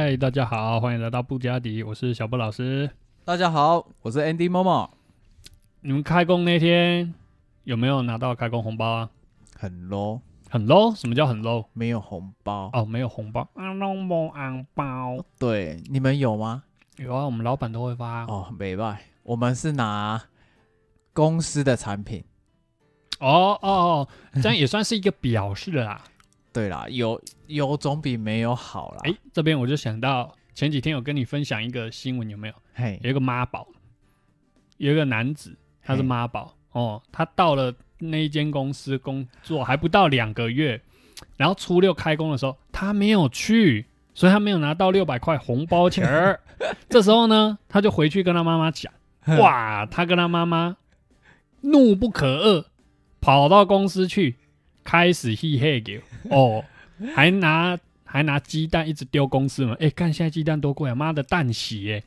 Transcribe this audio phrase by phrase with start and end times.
[0.00, 2.88] 嗨，大家好，欢迎来到布加迪，我是小布老师。
[3.24, 4.90] 大家好，我是 Andy Momo。
[5.80, 7.12] 你们开工那天
[7.64, 9.10] 有没有拿到开工红包啊？
[9.56, 10.94] 很 low，很 low？
[10.94, 11.66] 什么叫很 low？
[11.72, 12.70] 没有红包。
[12.74, 13.40] 哦，没有红包。
[13.54, 15.18] 啊，no more 红包。
[15.36, 16.62] 对，你们有吗？
[16.98, 18.24] 有啊，我们老板都会发。
[18.26, 20.22] 哦，没办我们是拿
[21.12, 22.22] 公司的产品。
[23.18, 26.04] 哦哦哦，这样也算是一个表示啦。
[26.52, 29.00] 对啦，有有总比没有好啦。
[29.04, 32.54] 哎，这边我就想到前几天有跟你分享一个新闻，有没有？
[32.74, 33.68] 嘿，有一个妈宝，
[34.78, 40.80] 有一个男子，他是妈宝哦，他到了那一间公司工作还不到两个月，
[41.36, 46.40] 然后初六开工的时候他没有去，所以他没有拿到六百块红包钱儿。
[46.88, 48.92] 这时候呢，他就回去跟他妈妈讲，
[49.38, 50.76] 哇，他跟他妈妈
[51.60, 52.64] 怒不可遏，
[53.20, 54.36] 跑到公司去。
[54.88, 56.00] 开始嘿嘿给
[56.32, 56.64] 哦，
[57.14, 59.76] 还拿还拿鸡蛋一直丢公司嘛？
[59.78, 60.94] 哎，看现在鸡蛋多贵啊！
[60.94, 62.02] 妈的蛋洗耶，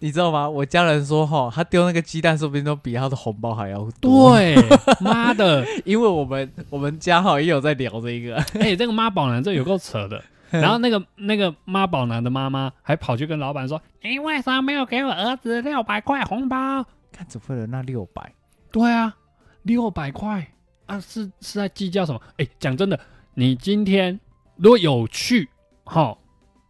[0.00, 0.50] 你知道吗？
[0.50, 4.34] 我家人说哈，他丢那个鸡蛋，说不定都比他的红包还要多。
[4.34, 4.56] 对，
[5.00, 8.34] 妈的，因为我们我们家哈也有在聊这一个。
[8.58, 10.20] 哎，这个妈宝男这有够扯的。
[10.50, 18.32] 然后那个那个妈宝男的妈妈还跑去跟老板说：“你为什么没有给我儿子六百块红包？”看只为了那六百。
[18.72, 19.14] 对啊，
[19.62, 20.48] 六百块。
[20.86, 22.20] 啊，是是在计较什么？
[22.36, 22.98] 哎，讲真的，
[23.34, 24.18] 你今天
[24.56, 25.48] 如果有去，
[25.84, 26.16] 哈，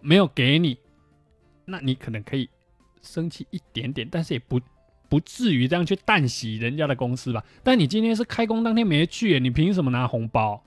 [0.00, 0.78] 没有给你，
[1.64, 2.48] 那你可能可以
[3.02, 4.60] 生气一点点，但是也不
[5.08, 7.44] 不至于这样去淡洗人家的公司吧？
[7.62, 10.62] 但你今天是开工当天没去，你凭什么拿红包？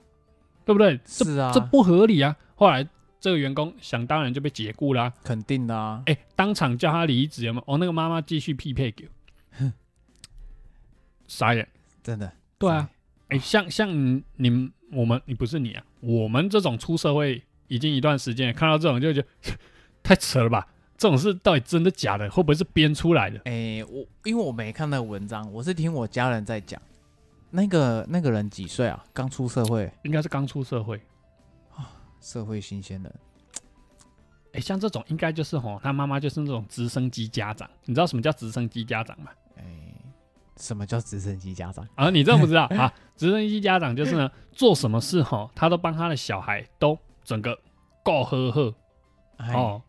[0.64, 1.00] 对不对？
[1.06, 2.36] 是啊，这不合理啊！
[2.54, 2.86] 后来
[3.18, 6.02] 这个员工想当然就被解雇啦，肯定的啊！
[6.04, 7.64] 哎，当场叫他离职，有没有？
[7.66, 9.08] 哦，那个妈妈继续匹配给，
[11.26, 11.66] 傻眼，
[12.02, 12.90] 真的，对啊。
[13.28, 13.88] 哎，像像
[14.36, 19.28] 你们我们你不是你啊，我们这种出社会已经一段时间，看到这种就觉得
[20.02, 20.66] 太扯了吧？
[20.96, 22.28] 这种事到底真的假的？
[22.30, 23.38] 会不会是编出来的？
[23.44, 26.80] 哎，我因为我没看那个文章，我是听我家人在讲。
[27.50, 29.04] 那个那个人几岁啊？
[29.12, 29.90] 刚出社会？
[30.02, 31.00] 应该是刚出社会
[31.76, 31.90] 啊，
[32.20, 33.14] 社会新鲜人。
[34.54, 37.68] 哎，像这种应该就是吼，他妈妈就是那种直升机家长。
[37.84, 39.30] 你知道什么叫直升机家长吗？
[39.56, 39.87] 哎。
[40.58, 42.10] 什么叫直升机家长啊？
[42.10, 42.92] 你真不知道 啊？
[43.16, 47.58] 直升机家长就是呢，做什么事哈，他都帮他的小孩都整个
[48.02, 48.74] 够呵呵
[49.54, 49.82] 哦，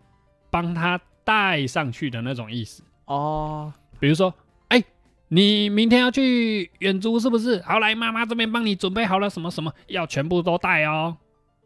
[0.50, 3.74] 帮他带上去的那种意思哦。
[4.00, 4.34] 比如说，
[4.70, 4.84] 哎，
[5.28, 7.62] 你明天要去远足是不是？
[7.64, 11.18] 好，来妈妈这边帮你准备好了什么什么，要全部都带哦。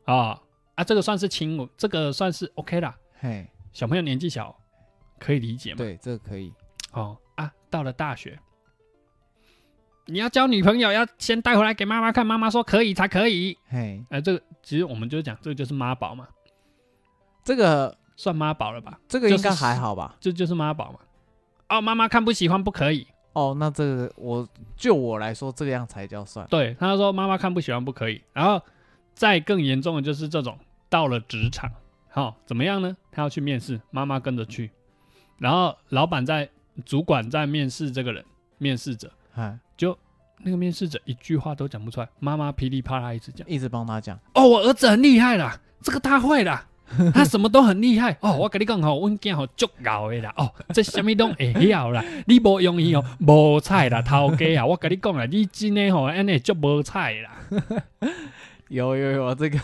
[0.06, 0.40] 啊
[0.76, 2.96] 啊，这个算是亲，这个算是 OK 啦。
[3.20, 4.56] 嘿，小朋友年纪小，
[5.20, 5.78] 可以理解吗？
[5.78, 6.52] 对，这个可以。
[6.94, 8.40] 哦啊，到了大学。
[10.06, 13.58] 你要交女朋友，要先带回来给妈妈看，妈妈说可以才可以。
[13.70, 16.28] 嘿，哎，这个其实我们就讲，这个就是妈宝嘛。
[17.44, 19.00] 这个算妈宝了吧？
[19.08, 20.16] 这个应该还好吧？
[20.20, 21.00] 这就是妈宝嘛。
[21.70, 23.08] 哦，妈妈看不喜欢不可以。
[23.32, 26.46] 哦，那这个我就我来说，这样才叫算。
[26.48, 28.22] 对，他说妈妈看不喜欢不可以。
[28.34, 28.62] 然后
[29.14, 30.58] 再更严重的就是这种，
[30.90, 31.72] 到了职场，
[32.10, 32.96] 好怎么样呢？
[33.12, 34.70] 他要去面试，妈妈跟着去，
[35.38, 36.50] 然后老板在，
[36.86, 38.24] 主管在面试这个人，
[38.58, 39.12] 面试者。
[39.36, 39.98] 哎，就
[40.40, 44.20] 那个面试者一句话都讲不出来，妈妈噼里啪啦一直讲，一直帮他讲。
[44.34, 46.68] 哦，我儿子很厉害啦，这个他会啦，
[47.14, 48.16] 他什么都很厉害。
[48.22, 50.34] 哦，我跟你讲吼，阮囝吼足牛的啦。
[50.38, 57.32] 哦，这什么都会晓啦， 你无用意哦，无菜啦，头家啊，我跟你讲啦，你真的吼，安尼足无菜啦。
[58.70, 59.60] 有有有，这个，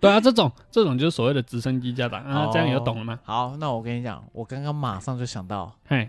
[0.00, 3.18] 对啊，这种这种就是所谓的直升机家长啊，这样有懂了吗？
[3.24, 6.08] 好，那我跟你讲，我刚刚马上就想到，嘿。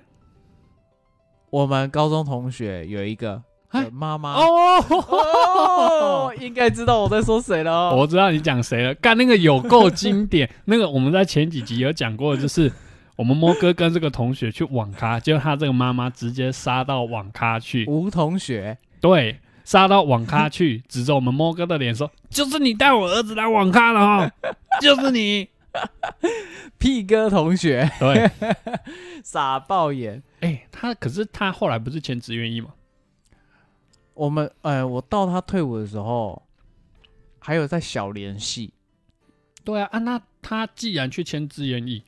[1.49, 3.41] 我们高中同学有一个
[3.91, 7.95] 妈妈哦， 应该知道我在说谁了。
[7.95, 10.49] 我知道你讲谁了，干那个有够经典。
[10.65, 12.71] 那个我们在前几集有讲过，就是
[13.15, 17.85] 我们摸哥跟这个同学去网咖，结果他这个妈妈直接杀到网咖去。
[17.87, 24.31] 吴同学对，杀到网咖去，指着我们摸哥的脸说：“就是你带我儿子来网咖了哈，
[24.81, 25.47] 就是你。”
[26.79, 28.29] 屁哥同学，对，
[29.23, 30.23] 傻爆眼。
[30.41, 32.73] 哎，他可是他后来不是签职愿意吗？
[34.13, 36.41] 我们，哎，我到他退伍的时候，
[37.39, 38.73] 还有在小联系。
[39.63, 42.03] 对啊，啊，那他既然去签志愿意，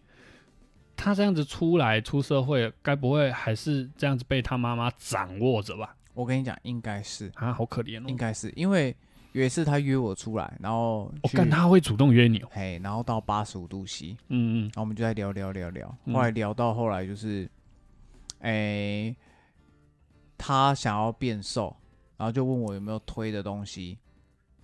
[0.95, 5.95] 他这样子出来出社会，该不会还是这样子被他妈妈掌握着吧？
[6.13, 8.95] 我跟你讲，应该是啊，好可怜哦，应该是因为。
[9.31, 12.47] 有一次他约我出来，然后我看他会主动约你哦。
[12.49, 17.47] 嘿，然后到八十五度 C，嗯嗯，然后我们就在聊聊聊聊，后来聊到后来就是，
[18.39, 19.15] 哎，
[20.37, 21.75] 他想要变瘦，
[22.17, 23.97] 然后就问我有没有推的东西，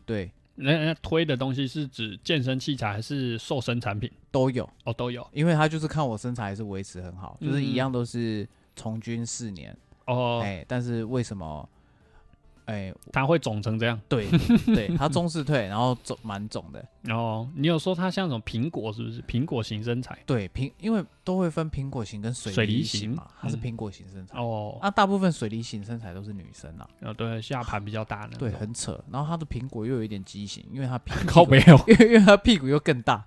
[0.05, 4.11] 对，那推的东西是指健身器材还是瘦身产品？
[4.31, 5.25] 都有哦，都有。
[5.33, 10.41] 因为他就是看我身材还是维持很好，就是一样都是从军四年哦。
[10.43, 11.69] 哎，但是为什么？
[12.65, 13.99] 哎，他会肿成这样？
[14.09, 14.27] 对，
[14.65, 16.83] 对，他中式退，然后肿蛮肿的。
[17.13, 19.21] 哦，你有说他像什么苹果是不是？
[19.23, 20.17] 苹果型身材？
[20.25, 24.37] 对，苹因为都会分苹果型跟水梨型嘛，他是苹果型身材。
[24.39, 26.87] 哦，那大部分水梨型身材都是女生啊。
[27.01, 28.31] 哦，对，下盘比较大呢。
[28.39, 28.99] 对，很扯。
[29.11, 33.23] 然后他的苹果又有一点畸形，因为他 靠没有， 因为因为他屁股又更大。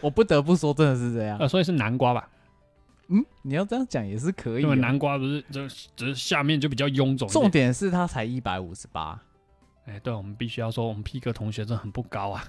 [0.00, 1.36] 我不得不说，真的是这样。
[1.38, 2.28] 呃，所以是南瓜吧？
[3.10, 4.62] 嗯，你要这样讲也是可以。
[4.62, 7.28] 因为南瓜不是就只是下面就比较臃肿。
[7.28, 9.20] 重点是他才一百五十八。
[9.84, 12.44] 哎，对，我们必须要说，我们 P 哥同学真的很不高啊。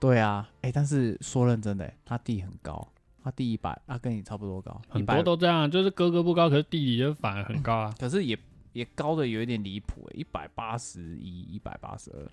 [0.00, 2.86] 对啊，哎，但是说认真的，他弟很高，
[3.22, 4.82] 他弟一百，他跟你差不多高。
[4.88, 7.94] 很多都这样，就是哥哥不高，可是弟弟就反而很高啊。
[7.98, 8.36] 可是也
[8.72, 12.28] 也高的有一点离谱，哎，一百八十一，一百八十二。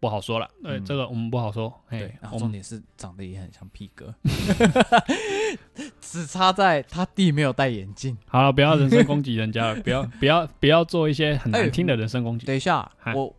[0.00, 1.72] 不好说了，对这个我们不好说。
[1.90, 4.14] 对，然后重点是长得也很像屁哥，
[6.00, 8.16] 只差在他弟没有戴眼镜。
[8.26, 12.46] 好了，不要人身攻击人家了， 不要不要不要做一些很难听的人身攻击。
[12.46, 13.34] 等一下，我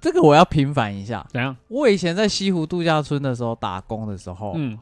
[0.00, 1.26] 这个我要平反一下。
[1.30, 1.56] 怎样？
[1.68, 4.78] 我以前在西湖度假村的时候打工的时候，嗯，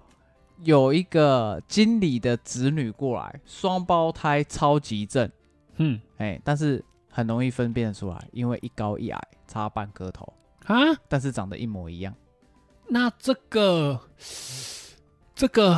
[0.65, 5.31] 有一个经理的子女过来，双胞胎超级正，
[5.77, 10.33] 嗯，哎，但是很容易分辨出来，因为一高一矮，差半颗头。
[10.69, 10.76] 啊！
[11.09, 12.15] 但是长得一模一样，
[12.88, 13.99] 那这个
[15.35, 15.75] 这个，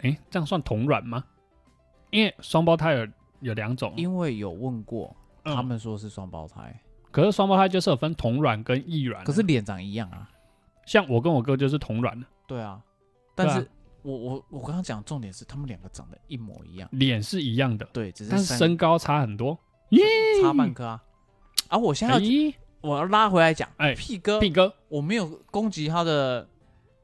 [0.00, 1.22] 哎，这样算同卵吗？
[2.10, 3.06] 因为双胞胎有
[3.40, 5.14] 有两种，因为有问过，
[5.44, 6.80] 他们说是双胞胎，
[7.10, 10.28] 可是双胞胎就是有分同卵跟异卵，可是脸长一样啊。
[10.86, 12.82] 像我跟我哥就是同卵的，对啊。
[13.34, 13.70] 但是
[14.02, 19.58] 我我我刚刚讲重点是他们两个长得一模一样，脸是一样的，对，只是身高差很多，
[20.42, 21.02] 差半颗啊。
[21.68, 22.18] 啊，我现在。
[22.82, 26.46] 我要拉回来讲，哎，屁哥，屁哥，我没有攻击他的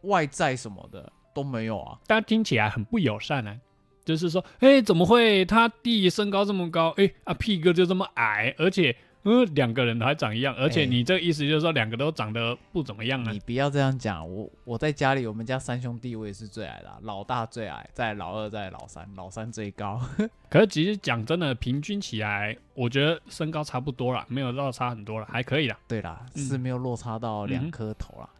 [0.02, 3.58] 外在什么的都没有啊，但听起来很不友善呢。
[4.04, 8.94] 就是说，哎，怎么会他弟身高这么高，哎啊，屁哥就这么矮，而且。
[9.24, 13.32] 嗯，两个人还长一样，而且你这个意思就是说两个都长得不怎么样啊？
[13.32, 20.00] 你不要这样讲，我我在家里，我们家三兄弟，我也是最矮的，老大最矮，在老二，在老三，老三最高。
[20.48, 25.76] 可是其实讲真的，平均起来，我觉得身高差不多了，没有落差很多了，还可以啦。
[25.86, 28.22] 对啦，是没有落差到两颗头了。
[28.22, 28.37] 哎哎哎，我。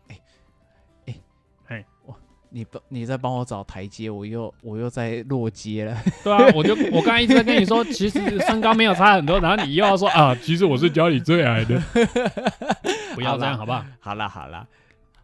[2.51, 5.97] 你帮你在帮我找台阶，我又我又在落阶了。
[6.25, 11.81] 对啊，我就我刚才一直在跟你说，其实身高没有差很多，然后你又要说啊，其实我是家里最矮的。
[13.15, 13.85] 不要这样好不好？
[14.01, 14.67] 好啦好啦，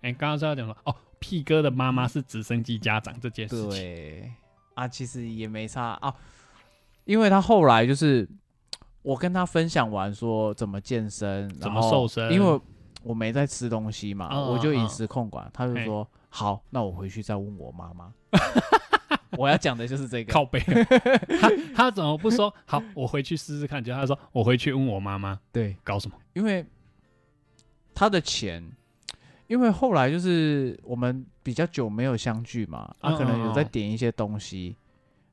[0.00, 3.70] 哎，刚刚是要讲说哦，屁哥的妈妈是直升机家长这件事情。
[3.70, 4.32] 对
[4.74, 6.12] 啊，其实也没差啊，
[7.04, 8.28] 因为他后来就是
[9.02, 12.60] 我跟他分享完说怎么健身，怎么瘦身，因为
[13.04, 16.08] 我没在吃东西嘛，我就饮食控管，他就说。
[16.36, 18.12] 好，那我回去再问我妈妈。
[19.38, 20.58] 我要讲的就是这个靠背。
[21.40, 22.52] 他他怎么不说？
[22.66, 23.82] 好，我回去试试看。
[23.82, 25.38] 就他说我回去问我妈妈。
[25.52, 26.16] 对，搞什么？
[26.32, 26.66] 因为
[27.94, 28.68] 他的钱，
[29.46, 34.76] 因为后来就是我们比较久没有相聚嘛，他可能有在点一些东西。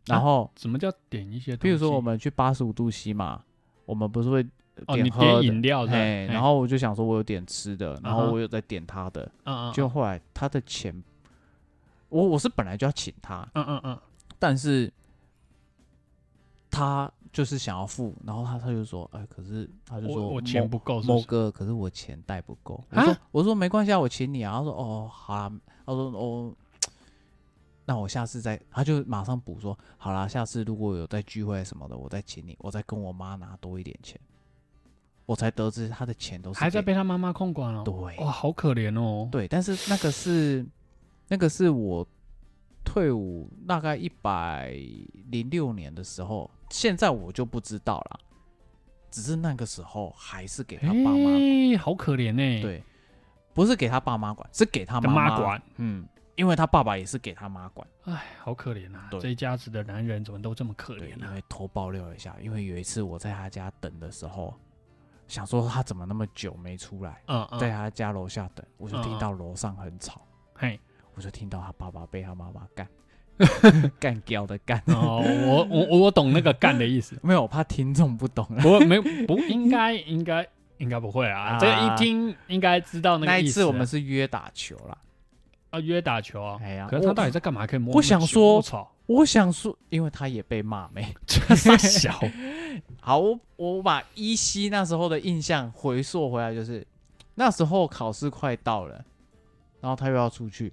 [0.05, 1.57] 然后什么叫点一些？
[1.57, 3.43] 比如说我们去八十五度 C 嘛，
[3.85, 4.45] 我们不是会。
[4.87, 5.05] 点
[5.43, 11.03] 饮料的，然后我就想说，我有点吃的，然后我有在点他的，嗯嗯，就后来他的钱，
[12.09, 13.99] 我我是本来就要请他，嗯嗯嗯，
[14.39, 14.91] 但是
[16.69, 25.51] 他就是想要付，然后他他就说，哎，可是他就说我钱不够，某哥，可是我钱带不够，我说我说没关系啊，我请你啊，他说哦好啊，
[25.85, 26.53] 他说哦，
[27.85, 34.19] 那我下次再，他就马上补说，好啦，下次如果有在聚会什么的，我再请你，我再跟我妈拿多一点钱。
[35.31, 37.83] 我才得知他的钱都是还在被他妈妈控管哦。
[37.85, 39.29] 对，哇，好可怜哦。
[39.31, 40.65] 对，但是那个是
[41.29, 42.05] 那个是我
[42.83, 44.75] 退伍大概一百
[45.29, 48.19] 零六年的时候，现在我就不知道了。
[49.09, 52.61] 只是那个时候还是给他爸妈，好可怜呢。
[52.61, 52.83] 对，
[53.53, 55.61] 不是给他爸妈管，是给他妈妈管。
[55.77, 57.87] 嗯，因为他爸爸也是给他妈管。
[58.03, 59.07] 哎，好可怜啊！
[59.21, 61.27] 这一家子的男人怎么都这么可怜呢？
[61.27, 64.53] 因为偷爆料一下，因为有一次我在他家等的时候。
[65.31, 67.21] 想说他怎么那么久没出来？
[67.27, 70.21] 嗯嗯，在他家楼下等，我就听到楼上很吵，
[70.53, 70.77] 嘿，
[71.15, 72.87] 我就听到他爸爸被他妈妈干，
[73.97, 74.81] 干掉的干。
[74.87, 78.45] 哦，我我我懂那个干的意思， 没有，我怕听众不懂。
[78.61, 80.45] 不没不应该应该
[80.79, 83.31] 应该不会啊，这个一听应该知道那个意思。
[83.31, 84.97] 那一次我们是约打球啦，
[85.69, 87.65] 啊约打球啊，哎呀，可是他到底在干嘛？
[87.65, 87.95] 可以摸？
[87.95, 88.61] 我想说，
[89.11, 92.13] 我想说，因为他也被骂没， 这小。
[93.01, 96.85] 好，我我把依稀那时候的印象回溯回来，就是
[97.35, 99.03] 那时候考试快到了，
[99.81, 100.71] 然后他又要出去，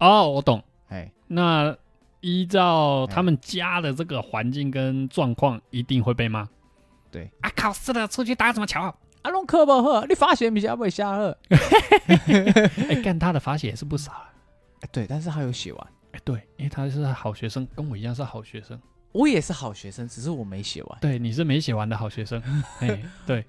[0.00, 0.62] 哦，我懂。
[0.88, 1.76] 哎，那
[2.20, 6.48] 依照他们家的这个环境跟状况，一定会被骂。
[7.10, 8.80] 对啊，考试了，出去打什么球？
[8.80, 11.36] 啊，弄课不喝，你发现比较不会瞎喝。
[12.88, 14.32] 哎，干他的罚写也是不少啊。
[14.80, 15.86] 哎，对，但是他有写完。
[16.26, 18.78] 哎，对，因为他是好学生，跟我一样是好学生。
[19.12, 20.98] 我也是好学生，只是我没写完。
[21.00, 22.42] 对，你是没写完的好学生。
[22.80, 23.42] 哎，对。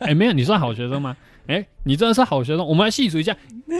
[0.00, 1.16] 哎，没有，你算好学生吗？
[1.46, 2.66] 哎，你真的是好学生。
[2.66, 3.34] 我们来细数一下，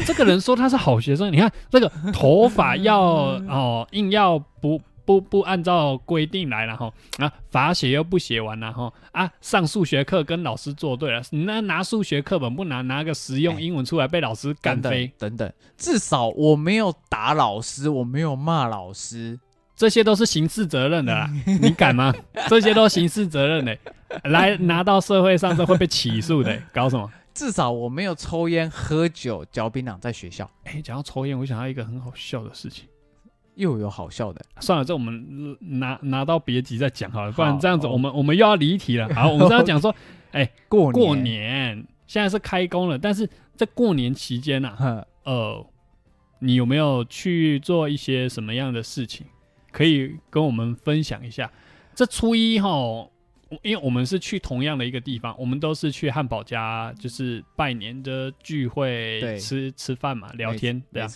[0.06, 1.30] 这个人说他是好学生。
[1.30, 3.00] 你看这个头发要
[3.50, 11.22] 哦，硬要不不不按照规定来，然后啊，罚写又不写完，然后啊，上数学课跟老师作对了。
[11.30, 15.10] 你那拿数学课本不拿，拿个实用英文出来被老师干飞。
[15.16, 19.40] 等等，至少我没有打老师，我没有骂老师。
[19.74, 21.30] 这些都是刑事责任的啦，
[21.62, 22.14] 你敢吗？
[22.50, 23.78] 这些都刑事责任的，
[24.24, 27.10] 来拿到社会上这会被起诉的，搞什么？
[27.32, 30.50] 至少我没有抽烟、喝酒、嚼槟榔在学校。
[30.64, 32.84] 哎，讲到抽烟，我想到一个很好笑的事情，
[33.58, 34.40] 又有好笑的。
[34.60, 39.12] 算了，这我们拿拿到别集再讲好了，不然这样子我们我们又要离题了。
[39.14, 39.94] 好，我们是要讲说，
[40.32, 45.66] 哎，过过年现在是开工了，但是在过年期间呢，呃，
[46.38, 49.26] 你有没有去做一些什么样的事情？
[49.70, 51.50] 可以跟我们分享一下，
[51.94, 52.68] 这初一哈，
[53.62, 61.08] 因为我们是去同样的一个地方，我们都是去汉堡家，就是拜年的聚会，吃吃饭嘛，聊天，对啊。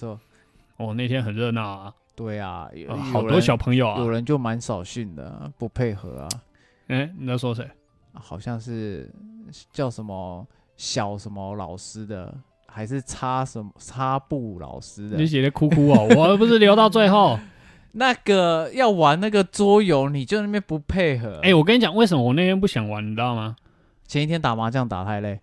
[0.76, 1.94] 哦，那天很热闹啊。
[2.14, 2.68] 对啊，
[3.12, 3.98] 好多小朋友啊。
[4.00, 6.28] 有人就蛮扫兴的，不配合啊。
[6.88, 7.68] 哎，你在说谁？
[8.12, 9.10] 好像是
[9.72, 12.34] 叫什么小什么老师的，
[12.66, 15.16] 还是擦什么擦布老师的？
[15.16, 17.38] 你写的哭哭哦，我不是留到最后。
[17.94, 21.40] 那个要玩那个桌游，你就那边不配合。
[21.42, 23.54] 哎，我跟你讲，为什么我那天不想玩，你知道吗？
[24.06, 25.40] 前一天打麻将打太累，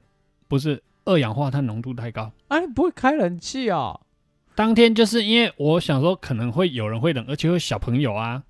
[0.47, 2.31] 不是二氧化碳浓度太高。
[2.47, 3.99] 啊，你不会开冷气啊？
[4.59, 8.43] 当天就是因为我想说可能会有人会冷，而且有小朋友啊。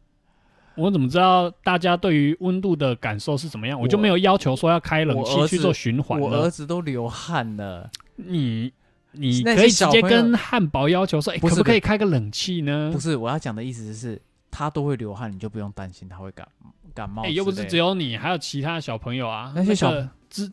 [0.74, 3.80] 我怎么知道大家对于温度的感受是怎么样？
[3.80, 6.20] 我就没有要求说要开冷气去做循环。
[6.20, 7.88] 我儿子都流汗了。
[8.16, 8.74] 你？
[9.12, 12.90] 你可以直接跟汉堡要求说，哎，可不可以开个冷气呢？
[12.92, 16.48] 不是，我要讲的意思是，他都会流汗，你就不用担心他会感
[16.96, 17.22] 感冒。
[17.22, 19.54] 哎，又不是只有你，还有其他小朋友啊。
[19.56, 19.94] 那些小
[20.28, 20.52] 芝，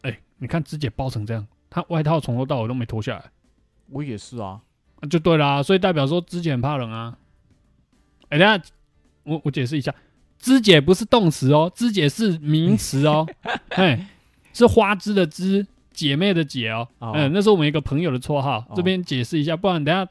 [0.00, 3.24] 哎，你看芝姐包成这样，她外套从头到尾都没脱下来。
[3.90, 4.60] 我也是啊，
[5.10, 7.16] 就对啦，所以代表说芝姐很怕冷啊。
[8.28, 8.60] 哎，等下
[9.24, 9.94] 我我解释一下，
[10.38, 13.26] 芝姐不是动词哦，芝姐是名词哦，
[13.70, 14.08] 哎，
[14.52, 15.66] 是花枝的枝。
[15.92, 20.06] 姐妹的姐哦，嗯，那是我们一个朋友的绰号，这边解释一下，不然等下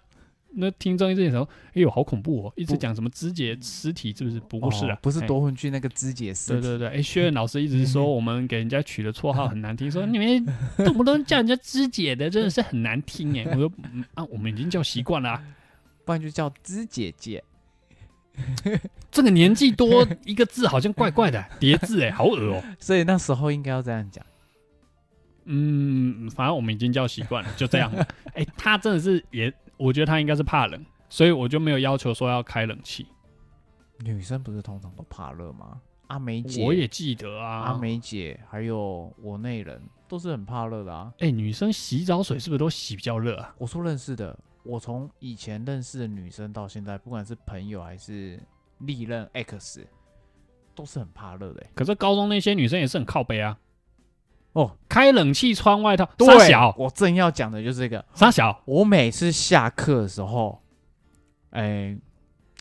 [0.55, 4.39] 那听众一直说，哎呦，好恐怖哦，一直讲什么肢解尸体，是不是？
[4.41, 6.53] 不是啊，不是夺魂剧那个肢解尸。
[6.53, 10.45] 对对对，哎，薛老师一直说我们给人家取的绰号很难听，说你们
[10.77, 13.45] 动不动叫人家肢解的，真的是很难听哎。
[13.53, 13.71] 我说
[14.13, 15.41] 啊，我们已经叫习惯了，
[16.05, 17.43] 不然就叫肢姐姐。
[19.09, 22.63] 这个年纪多一个字好像怪怪的叠字哎，好恶哦。
[22.79, 24.25] 所以那时候应该要这样讲。
[25.45, 27.91] 嗯，反正我们已经叫习惯了，就这样。
[28.33, 33.07] 哎，他真的是也，我觉得他应该是怕冷，所以我就没有要求说要开冷气。
[33.99, 35.79] 女生不是通常都怕热吗？
[36.07, 37.63] 阿梅姐，我也记得啊。
[37.63, 41.11] 阿梅姐还有我那人都是很怕热的啊。
[41.19, 43.55] 哎，女生洗澡水是不是都洗比较热啊？
[43.57, 48.39] 我说认识的，我从以前认识的女生到现在，不管是朋友还是
[48.79, 49.87] 历任 X，
[50.75, 51.65] 都是很怕热的。
[51.73, 53.57] 可是高中那些女生也是很靠背啊。
[54.55, 58.57] 哦，开冷气穿外套，沙小，我正要讲的就是这个沙小。
[58.63, 60.57] 我每次下课的时候，
[61.49, 61.93] 哎，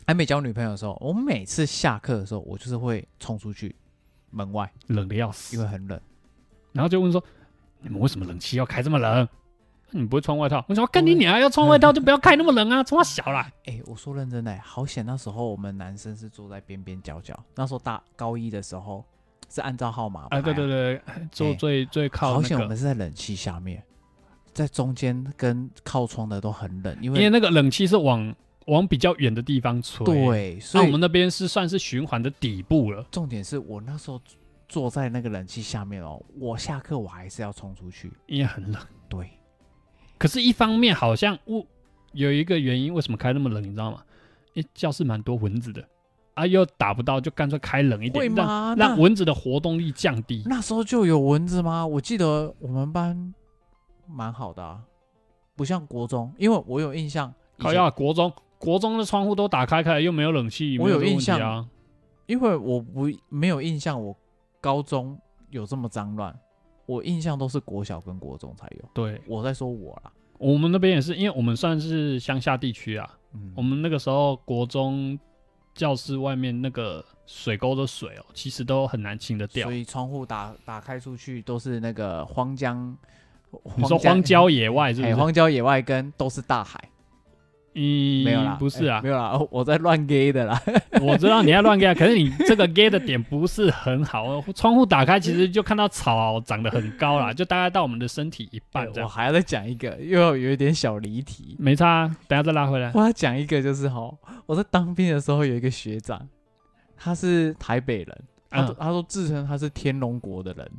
[0.05, 3.73] 还没交女朋友的时候，我每次下课的时候，我就是会冲出去
[4.29, 5.97] 门外，冷的要死，因为很冷。
[6.73, 7.23] 然后就问说，
[7.79, 9.25] 你们为什么冷气要开这么冷？
[9.91, 10.65] 你不会穿外套？
[10.67, 13.49] 我说跟你娘，要穿外套就不要开那么冷啊，穿小啦。
[13.67, 19.05] 哎，我说认真的，好险那时候我们男生是坐在边边角角，那时候大高一的时候。
[19.49, 22.33] 是按照号码哎，对对对，坐最最靠。
[22.33, 23.83] 好险，我们是在冷气下面，
[24.53, 28.35] 在中间跟靠窗的都很冷，因为因为那个冷气是往
[28.67, 30.05] 往比较远的地方吹。
[30.05, 33.05] 对，所以我们那边是算是循环的底部了。
[33.11, 34.19] 重点是我那时候
[34.67, 38.81] 坐在那个冷气下面哦，我下课我还是要冲出去，因为很冷。
[39.07, 39.29] 对，
[40.17, 41.65] 可是，一方面好像我
[42.13, 44.03] 有一个原因，为什么开那么冷，你知道吗？
[44.53, 45.87] 因为教室蛮多蚊子的。
[46.35, 50.43] 啊，又打不到，就干脆开冷一点，让让蚊子的活动力降低。
[50.45, 51.85] 那时候就有蚊子吗？
[51.85, 53.33] 我记得我们班
[54.07, 54.81] 蛮好的，啊，
[55.55, 57.33] 不像国中，因为我有印象。
[57.57, 61.67] 靠呀，国中国中的窗户都打开开，又没有冷气，我有印象啊。
[62.25, 64.15] 因为我不没有印象，我
[64.59, 65.17] 高中
[65.51, 66.37] 有这么脏乱。
[66.85, 68.89] 我印象都是国小跟国中才有。
[68.93, 75.17] 对，我在说我啦，我们那边也是，因为我们算是乡下地区啊，嗯，我们那个时候国中
[75.75, 79.73] 教室外面那个水沟的水哦，其实都很难清得掉所。
[79.73, 82.97] 以窗户打打开出去都是那个荒江，
[83.75, 85.15] 你说荒郊野外是不哎，是？
[85.15, 86.89] 荒郊野外跟都是大海，
[87.75, 90.61] 嗯，没有啦，不是啊哎，没有啦，我在乱 gay 的啦。
[91.03, 94.41] 我知道你要乱 gay，可是你这个 gay 的点不是很好。
[94.53, 99.01] 窗户打开，其实就看到草长得很高啦， 就大概到我们的身体一半这样。
[99.01, 101.55] 哎我还要再讲一个，又有一点小离题。
[101.59, 102.91] 没差啊，等下再拉回来。
[102.93, 104.09] 我要讲一个，就是哈，
[104.45, 106.25] 我在当兵的时候有一个学长，
[106.95, 110.71] 他是台北人，他他说自称他是天龙国的人，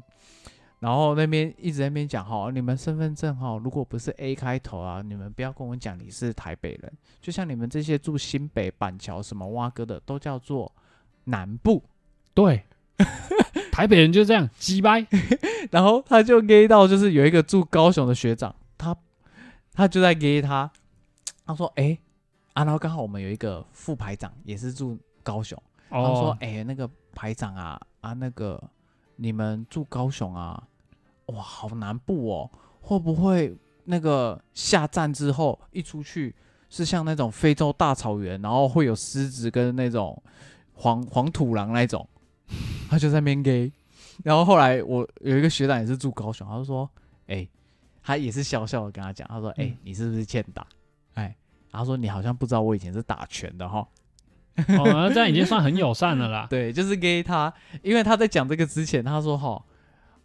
[0.79, 10.71] 然后那边一直在那边讲哈，你们身份证哈，如果不是 A 开头啊，你们不要跟我讲你是台北人，就像你们这些住新北、板桥什么蛙哥的，都叫做
[11.25, 11.83] 南部。
[12.35, 12.65] 对，
[13.73, 15.07] 台北人就这样鸡掰。
[15.73, 18.95] 然后他就 gay 到，就是有一个住高雄的学长，他
[19.73, 20.71] 他就在 gay 他，
[21.47, 21.99] 他说，哎、
[22.53, 28.63] 啊，然后刚好我们有一个副排长也是住高雄，然后说哦，，哎、那个排长啊啊，那个
[29.17, 30.69] 你们住高雄啊，
[31.27, 36.35] 哇，好南部哦，会不会那个下站之后一出去
[36.69, 40.23] 是像那种非洲大草原，然后会有狮子跟那种
[40.75, 42.09] 黄黄土狼那种？
[42.89, 43.73] 他就在那边 gay，
[44.23, 46.89] 然后后来我有一个学长也是住高雄，他就说，
[47.27, 47.49] 哎、
[48.03, 50.67] 他也是笑笑的跟他讲，他说，哎、嗯你是不是欠打？
[51.15, 51.35] 哎，
[51.71, 53.87] 然后说你好像不知道我以前是打拳的哈。
[54.79, 56.47] 哦，那这样已经算很友善了啦。
[56.51, 59.63] 对，就是给他，因为他在讲这个之前，他说哈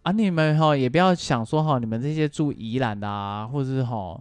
[0.03, 4.19] 啊，你们哈也不要想说哈，你们这些住宜兰的啊，或者是哈，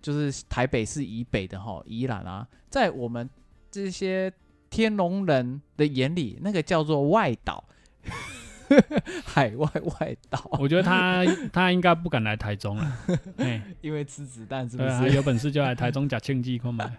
[0.00, 3.28] 就是台北市以北的哈，宜兰啊，在我们
[3.70, 4.32] 这些
[4.70, 7.64] 天龙人的眼里，那个叫做外岛，
[9.26, 12.98] 海外外岛，我觉得他他应该不敢来台中了。
[13.38, 15.10] 哎， 因为吃子弹是不是？
[15.14, 16.90] 有本事就来台中假庆记看嘛。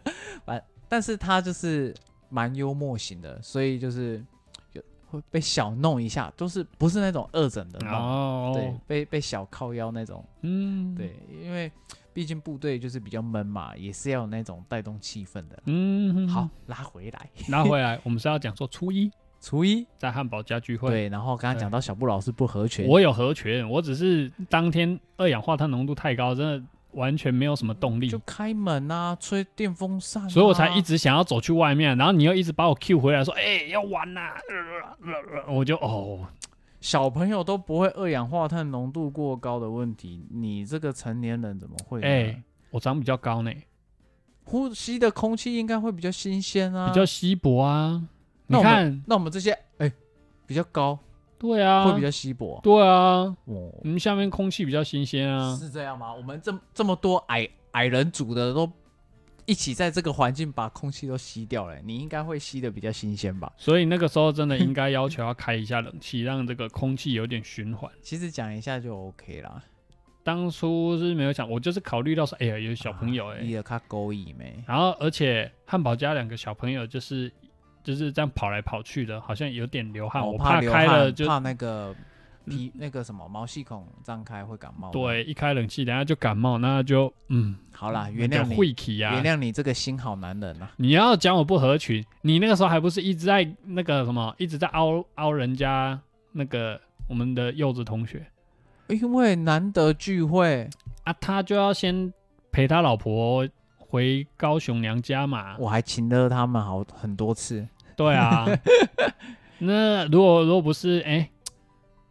[0.89, 1.95] 但是他就是
[2.31, 4.25] 蛮幽默型的，所以就是
[4.71, 7.93] 有会被小弄一下，都是不是那种恶整的弄。
[7.93, 11.71] 哦，对，，被被小靠腰那种，嗯，，对，因为
[12.13, 15.61] 毕竟部队就是比较闷嘛，也是要有那种带动气氛的。
[15.65, 20.89] 嗯，好，，拉回来，拉回来，我们是要讲说初一 初一，在汉堡家聚会。
[20.89, 34.21] 对，然后刚刚讲到小布老师不合群，我有合群，我只是当天二氧化碳浓度太高，真的完全没有什么动力就，开门啊，吹电风扇、啊，所以我才一直想要走去外面，然后你又一直把我 Q 回来，说，哎、要玩呐、
[35.45, 36.27] 呃我就哦，
[36.79, 42.07] 小朋友都不会二氧化碳浓度过高的问题，你这个成年人怎么会呢？
[42.07, 43.51] 哎我长比较高呢，
[44.45, 48.01] 呼吸的空气应该会比较新鲜啊，比较稀薄啊，
[48.47, 49.91] 你看，那我们这些哎、
[50.45, 50.97] 比较高，
[51.41, 52.59] 对啊，会比较稀薄。
[52.61, 56.13] 对啊，哦，我们下面空气比较新鲜啊，是这样吗？
[56.13, 58.71] 我们这这么多矮矮人组的都
[59.47, 63.51] 一起在这个环境把空气都吸掉了，你应该会吸的比较新鲜吧？
[63.57, 67.91] 所以那个时候真的应该要求要开一下冷气，让这个空气有点循环。
[68.03, 69.63] 其实讲一下就 OK 啦。
[70.23, 74.63] 当初是没有想，我就是考虑到说，哎呀，有小朋友哎、你有卡勾引没？
[74.67, 77.33] 然后而且汉堡家两个小朋友就是
[77.83, 81.95] 就是这样跑来跑去的，好像有点流汗，我我哦流开了就怕那个
[82.45, 89.23] 皮那个什么毛细孔张开会感冒。，对，一开冷气，等下就感冒，那就嗯，好啦，原谅你，晦气呀原。
[89.23, 90.71] 谅你这个心好男人啊。
[90.77, 95.99] 你要讲我不合群，你那个时候还不是一直在那个什么，一直在凹凹人家
[96.31, 98.25] 那个我们的柚子同学
[98.87, 100.69] 因为难得聚会，
[101.03, 102.11] 啊，他就要先
[102.51, 103.47] 陪他老婆
[103.91, 105.57] 回高雄娘家嘛。
[105.59, 107.67] 我还请了他们好很多次。
[107.97, 108.47] 对啊，
[109.59, 111.29] 那如果如果不是哎、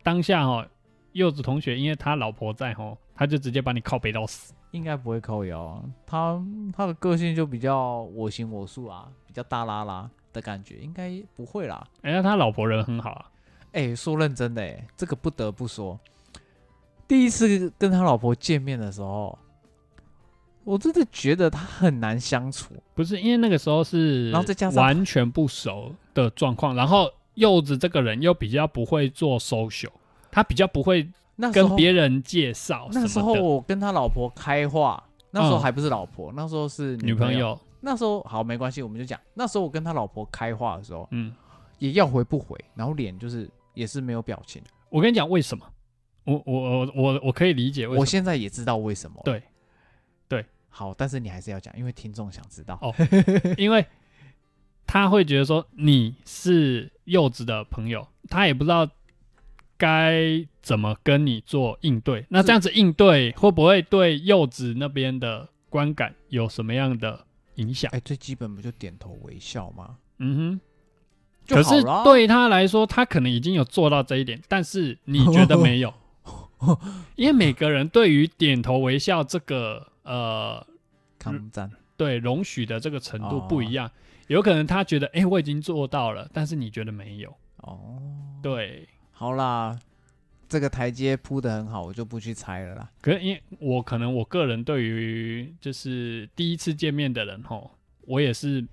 [0.03, 0.66] 当下哦，
[1.12, 4.53] 柚子同学因为他老婆在哦，他就直接把你靠背到死。
[4.73, 6.40] 应该不会扣腰啊，他
[6.77, 11.85] 他的个性就比较我行我素啊，比较大拉拉的感觉，应该不会啦。
[12.03, 13.25] 哎、那他老婆人很好啊，
[13.73, 15.99] 哎、说认真的、哎，这个不得不说，
[17.09, 19.37] 第一次跟他老婆见面的时候，
[20.70, 22.74] 我真的觉得他很难相处。
[22.94, 29.90] 不是因为那个时候是，然后再加上完全不熟的状况，然后柚子这个人又比较不会做 social，
[30.30, 32.88] 他比较不会那跟别人介绍。
[32.92, 35.02] 那时候我跟他老婆开话，
[35.33, 37.37] 那时候嗯还不是老婆，那时候是女朋。
[37.37, 41.33] 友，那时候好没关系，我们就讲，那时候我跟他老婆开话的时候，嗯，
[41.78, 44.62] 也要回不回，然后脸就是也是没有表情。
[44.88, 45.64] 我跟你讲为什么，
[46.24, 49.20] 我我我我我可以理解为什么，我现在也知道为什么。
[49.24, 49.42] 对，
[50.70, 52.78] 好，但是你还是要讲，因为听众想知道。
[52.80, 52.94] 哦
[53.59, 53.85] 因为
[54.87, 58.88] 他会觉得说你是柚子的朋友，他也不知道
[59.76, 62.24] 该怎么跟你做应对。
[62.30, 67.90] 那这样子应对会不会对柚子那边的观感有什么样的影响？
[67.92, 69.96] 哎、最基本不就点头微笑吗？
[70.18, 70.61] 嗯哼。
[71.48, 75.92] 可是对他来说，他可能已经有做到这一点，但是你觉得没有，
[77.16, 80.66] 因为每个人对于点头微笑这个呃
[81.18, 83.90] 抗战，对容许的这个程度哦不一样，
[84.28, 88.02] 有可能他觉得哎、诶我已经做到了，但是你觉得没有，哦，
[88.42, 88.88] 对。
[89.12, 89.78] 好啦，
[90.48, 92.90] 这个台阶铺的很好，我就不去猜了啦。
[93.02, 97.70] 可是因为我可能我个人对于就是第一次见面的人吼，
[98.06, 98.66] 我也是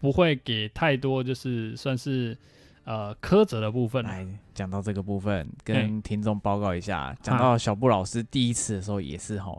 [0.00, 2.34] 不会给太多就是算是
[2.84, 4.12] 呃苛责的部分啊。
[4.12, 9.54] 来讲到这个部分，跟听众报告一下，讲到小布老师第一次的时候也是哈，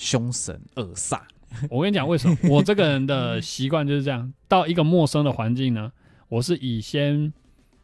[0.00, 1.20] 凶神恶煞。
[1.68, 5.92] 我跟你讲，为什么 我这个人的习惯就是这样，到一个陌生的环境呢，
[6.28, 7.30] 我是以先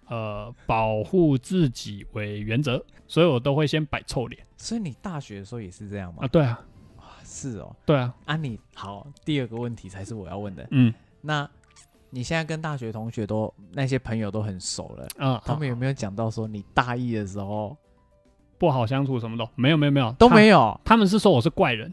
[0.08, 6.20] 呃保护自己为原则，所以我都会先摆臭脸所以你大学的时候也是这样吗？
[6.22, 6.28] 啊。
[6.28, 6.58] 对啊，
[7.22, 10.66] 是哦，对啊，啊你好，第二个问题才是我要问的。
[10.70, 11.46] 嗯那
[12.08, 17.76] 你现在跟大学同学都那些朋友都很熟了，啊，他们有没有讲到说你大一的时候
[18.58, 20.80] 不好相处什么的没有没有没有都没有？
[20.84, 21.92] 他们是说我是怪人，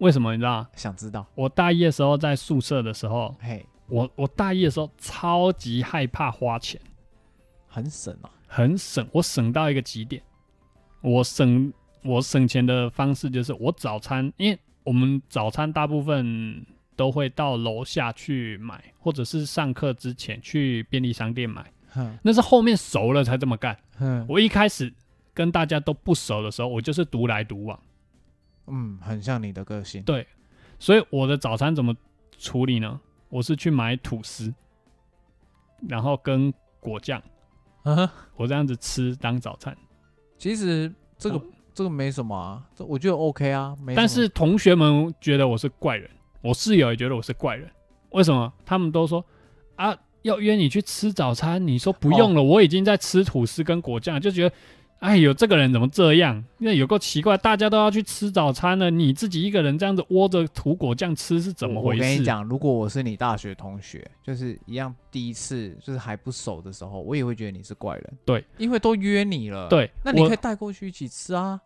[0.00, 0.66] 为什么你知道？
[0.74, 1.26] 想知道？
[1.34, 6.80] 我大一的时候在宿舍的时候，嘿，我我大一的时候超级害怕花钱，
[7.66, 8.30] 很省哦。
[8.46, 10.22] 很省，我省到一个极点。
[11.02, 16.64] 我省我省钱的方式就是我早餐，因为我们早餐大部分
[16.96, 23.76] 都会到楼下去买，或者是上课之前去便利商店买，嗯那是后面熟了才这么干。
[24.00, 24.92] 嗯，我一开始
[25.34, 27.78] 跟大家都不熟的时候，我就是独来独往。
[28.70, 30.02] 嗯，很像你的个性。
[30.02, 30.26] 对，
[30.78, 31.94] 所以我的早餐怎么
[32.38, 33.00] 处理呢？
[33.28, 34.52] 我是去买吐司，
[35.86, 37.22] 然后跟果酱，
[37.82, 39.76] 啊，我这样子吃当早餐。
[40.38, 43.94] 其实这个我这个没什么啊，这我觉得 OK 啊，没。
[43.94, 47.70] 但是同学们觉得我是怪人，我室友也觉得我是怪人。
[48.10, 48.52] 为什么？
[48.64, 49.24] 他们都说
[49.76, 54.54] 啊，要约你去吃早餐，你说不用了，我已经在吃吐司跟果酱，就觉得。
[55.00, 56.44] 哎呦，这个人怎么这样？
[56.58, 62.02] 因为有够奇怪，大家都要去吃早餐了，你自己一个人这样子窝着涂果酱吃是怎么回事？
[62.02, 68.18] 我跟你讲，如果我是你大学同学，就是一样第一次就是还不熟的时候，我也会觉得你是怪人。
[68.24, 71.60] 对，因为都约你了。，对，那你可以带过去一起吃啊。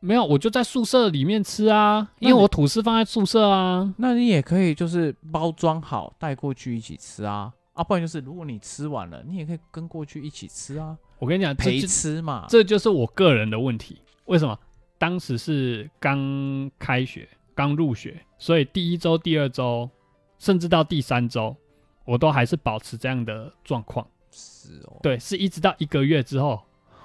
[0.00, 3.94] 没有，我就在宿舍里面吃啊，因为我吐司放在宿舍啊。
[3.96, 7.52] 那你也可以就是包装好带过去一起吃啊。
[7.72, 12.46] 啊，不然就是如果你吃完了，你也可以跟过去一起吃啊，我跟你讲，这陪就吃嘛。
[12.48, 14.00] 这就是我个人的问题。
[14.26, 14.58] 为什么？
[14.98, 19.90] 当时是刚开学，刚入学，所以第一周、第二周，
[20.38, 21.56] 甚至到第三周，
[22.04, 24.06] 我都还是保持这样的状况。
[24.30, 26.62] 是哦，对，是一直到一个月之后，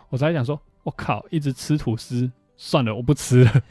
[0.10, 3.64] 我才想说，我靠，一直吃吐司，算了，我不吃了，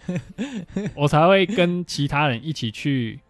[0.96, 3.20] 我才会跟其他人一起去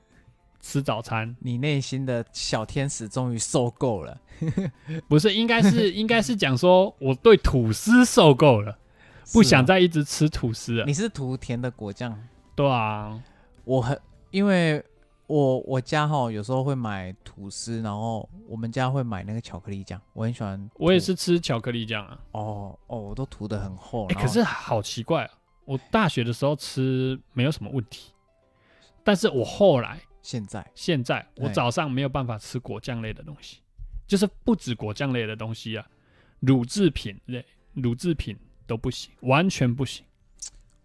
[0.66, 1.36] 吃早餐。
[1.38, 4.20] 你内心的小天使终于受够了。
[5.08, 8.76] 不是，应该是 应该是讲说，我对吐司受够了，
[9.32, 10.84] 不想再一直吃吐司了。
[10.84, 12.20] 你是涂甜的果酱，
[12.56, 13.22] 对啊，
[13.64, 13.98] 我很
[14.32, 14.84] 因为
[15.28, 20.68] 我我家哈有时候会买吐司，然后我们家会买那个巧克力酱，我很喜欢。
[20.74, 22.18] 我也是吃巧克力酱啊。
[22.32, 24.06] 哦哦，我都涂的很厚。
[24.08, 25.30] 哎、可是好奇怪啊！
[25.64, 28.12] 我大学的时候吃没有什么问题，
[29.02, 33.60] 但是我后来现在现在我哎早上没有办法吃果酱类的东西，
[34.08, 35.86] 就是不止果酱类的东西啊，
[36.40, 38.36] 乳制品类、乳制品
[38.66, 40.04] 都不行，完全不行。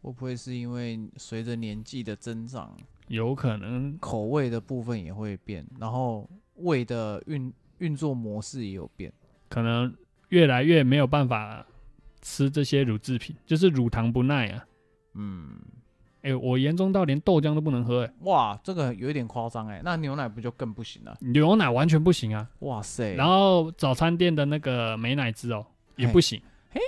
[0.04, 2.78] 会不会是因为随着年纪的增长，
[3.08, 9.12] 有可能口味的部分也会变，然后胃的运运作模式也有变？
[9.50, 9.92] 可能
[10.30, 11.66] 越来越没有办法
[12.22, 14.64] 吃这些乳制品，就是乳糖不耐啊。
[15.16, 15.60] 嗯，
[16.24, 21.18] 哎、我严重到连豆浆都不能喝、哎，哇，这个有一点夸张哎，那牛奶不就更不行了？
[21.20, 22.48] 牛奶完全不行啊。
[22.60, 23.16] 哇塞！
[23.16, 26.80] 然后早餐店的那个美乃滋哦也不行，嘿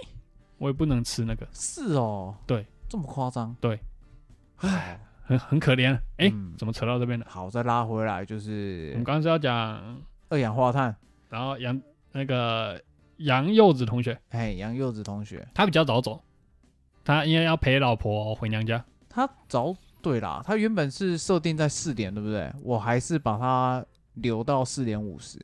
[0.59, 3.55] 我也不能吃那个，是哦，对，这么夸张？
[3.59, 3.79] 对，
[4.57, 5.93] 哎，很很可怜。
[6.17, 7.25] 哎、嗯怎么扯到这边了？
[7.27, 10.95] 好，再拉回来就是我们刚刚是要讲，二氧化碳。
[11.29, 12.79] 然后杨那个
[13.17, 16.21] 杨柚子同学，哎，杨柚子同学，他比较早走，
[17.03, 18.85] 他应该要陪老婆回娘家。
[19.13, 22.51] 他早对啦，他原本是设定在四点，对不对？
[22.63, 25.39] 我还是把它留到四点五十。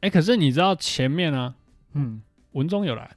[0.00, 1.54] 哎、可是你知道前面呢、
[1.94, 3.10] 嗯，文中有来，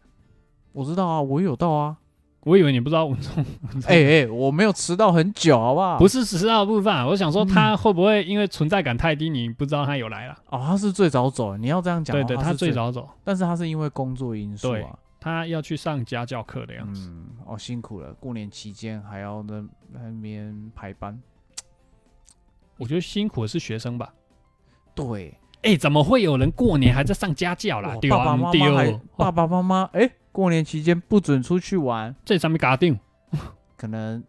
[0.73, 1.97] 我知道啊，我有到啊。
[2.45, 3.45] 我以为你不知道文中
[3.85, 5.99] 哎哎，我没有迟到很久，好不好？
[5.99, 10.35] 不是迟到的部分啊，我想说嗯他会不会因为存在感太低，你不知道他有来了？
[10.49, 14.97] 哦，他是最早走，你要这样讲对对，他是最，早走，但是他是因为工作因素啊。
[15.19, 17.09] 他要去上家教课的样子。
[17.09, 21.19] 嗯，哦，辛苦了，过年期间还要在那边排班。
[22.77, 24.13] 我觉得辛苦的是学生吧。
[24.95, 27.95] 对，哎，怎么会有人过年还在上家教啦哇？
[27.97, 32.97] 对啊爸爸妈妈还哦爸爸妈妈，哎，过年期间不准出去玩，这上面搞定
[33.75, 34.23] 可能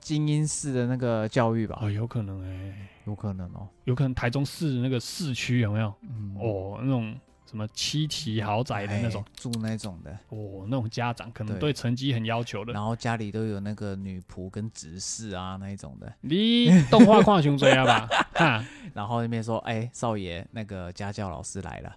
[0.00, 3.68] 精英式的那个教育吧，哦，有可能哎，有可能哦。
[3.84, 5.92] 有可能台中市那个市区有没有？
[6.02, 7.14] 嗯，哦，那种
[7.52, 12.72] 什么七体豪宅的那种哎，住那种的，哦，那种家长可能对对成绩很要求的。
[12.72, 18.08] 然后家里都有那个女仆跟执事啊那一种的，你动画看熊追啊吧？
[18.32, 21.94] 哈，然后那边说，哎，少爷，那个家教老师来了，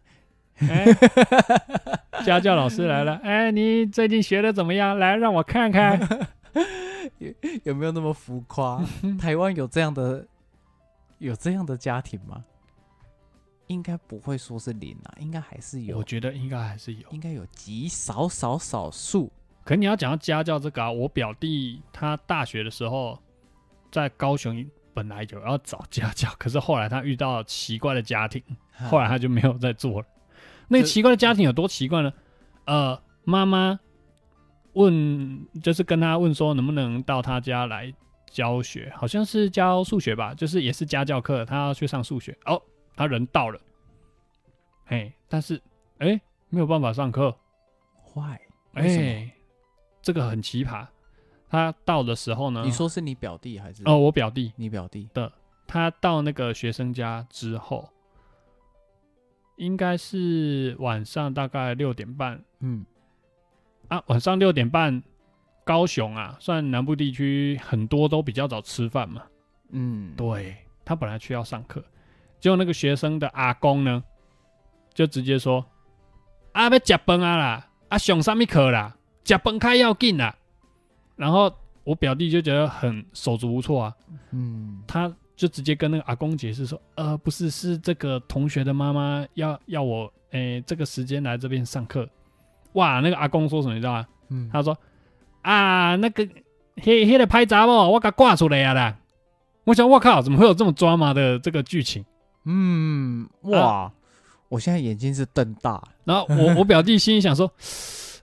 [0.57, 0.85] 哎，
[2.25, 4.99] 家教老师来了， 哎，你最近学的怎么样？
[4.99, 5.97] 来，让我看看。
[7.19, 7.31] 有
[7.63, 8.83] 有没有那么浮夸？
[9.17, 10.27] 台湾有这样的
[11.19, 12.43] 有这样的家庭吗？
[13.67, 17.09] 应该不会说是零啊，应该还是有我，觉得应该还是有。
[17.11, 19.31] 应该有极少少少数。
[19.63, 23.17] 可你要讲到家教这个啊，我表弟他大学的时候
[23.91, 28.41] 在高雄本来有要找家教，可是后来他遇到奇怪的家庭，
[28.89, 30.07] 后来他就没有再做了。
[30.67, 32.13] 那个奇怪的家庭有多奇怪呢？
[32.65, 33.79] 呃，妈妈
[34.73, 37.93] 问，就是跟他问说能不能到他家来
[38.29, 42.37] 教学，好像是教数学吧，就是也是家教课，他要去上数学。
[42.45, 42.61] 哦，
[42.95, 43.59] 他人到了，
[44.85, 45.61] 嘿，但是
[45.97, 47.35] 哎没有办法上课，
[48.03, 48.39] 坏，
[48.73, 49.31] 哎？
[50.01, 50.85] 这个很奇葩。
[51.49, 53.81] 他到的时候呢，你说是你表弟还是？
[53.85, 55.31] 哦，，我表弟你表弟的。
[55.67, 57.89] 他到那个学生家之后，
[59.55, 62.85] 应该是晚上大概六点半嗯，
[63.87, 65.01] 啊，晚上六点半，
[65.63, 69.23] 高雄啊，算南部地区很多都比较早吃饭嘛。
[69.69, 71.83] 嗯，对他本来去要上课，
[72.45, 74.03] 结果那个学生的阿公呢，
[74.93, 75.65] 就直接说
[76.53, 78.95] ：“啊，要食饭啊啦，啊上什么课啦？
[79.23, 80.35] 食饭开要紧啦。”
[81.17, 81.51] 然后
[81.83, 83.93] 我表弟就觉得很手足无措啊，
[84.29, 92.07] 嗯，他就直接跟那个阿公解释说：“呃，不是，是这个同学的妈妈要要我，诶、这个时间来这边上课。”
[92.73, 94.05] 哇，那个阿公说什么你知道吗？
[94.29, 94.77] 嗯，他说
[95.41, 96.23] ：“啊，那个
[96.83, 98.99] 黑黑的拍杂哦，我给挂出来呀啦。”
[99.65, 102.05] 我想，我靠，怎么会有这么抓马的这个剧情？
[102.45, 103.91] 嗯，哇，
[104.49, 105.81] 我现在眼睛是瞪大。
[106.03, 107.51] 然后我 我表弟心里想说，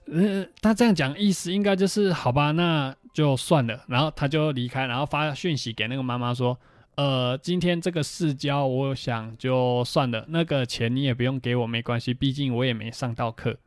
[0.05, 3.83] 呃，他这样讲意思应该就是好吧，那就算了。
[3.87, 6.57] 然后他就离开，然后发讯息给那个妈妈说，
[6.95, 13.57] 呃，今天这个试教，我想就算了，那个钱你也不用给我，没关系，毕竟我也没上到课，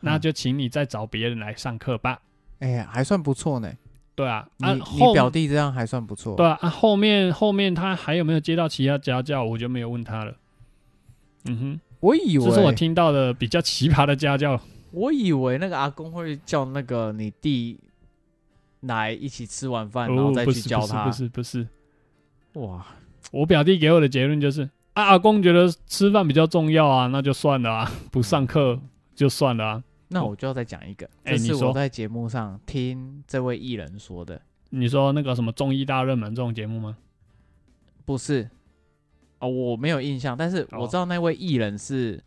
[0.00, 2.20] 那就请你再找别人来上课吧。
[2.60, 3.70] 哎呀，还算不错呢。
[4.16, 6.34] 对啊，你啊，你后表弟这样还算不错。
[6.34, 10.34] 对啊，啊后面后面他还有没有接到其他家教，我就没有问他了。
[11.44, 14.58] 嗯哼，我以为这是我听到的比较奇葩的家教。
[14.90, 17.78] 我以为那个阿公会叫那个你弟
[18.80, 21.04] 来一起吃晚饭，然后哦，再去教他。
[21.04, 21.68] 不是不是，
[22.54, 22.86] 哇，
[23.30, 24.62] 我表弟给我的结论就是，
[24.94, 28.80] 啊，阿公觉得吃饭比较重要啊，那就算了啊，不上课
[29.14, 29.82] 就算了啊。
[30.08, 34.40] 那我就要再讲一个，这是我在节目上听这位艺人说的，
[34.70, 36.96] 你说那个什么综艺大热门这种节目吗？
[38.04, 38.48] 不是
[39.40, 42.22] 哦，我没有印象，但是我哦知道那位艺人是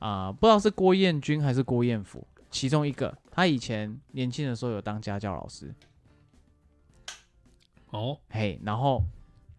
[0.00, 3.16] 啊、不知道是郭彦均还是郭彦甫，其中一个。
[3.32, 5.74] 他以前年轻的时候有当家教老师，
[7.90, 9.02] 哦，嘿，然后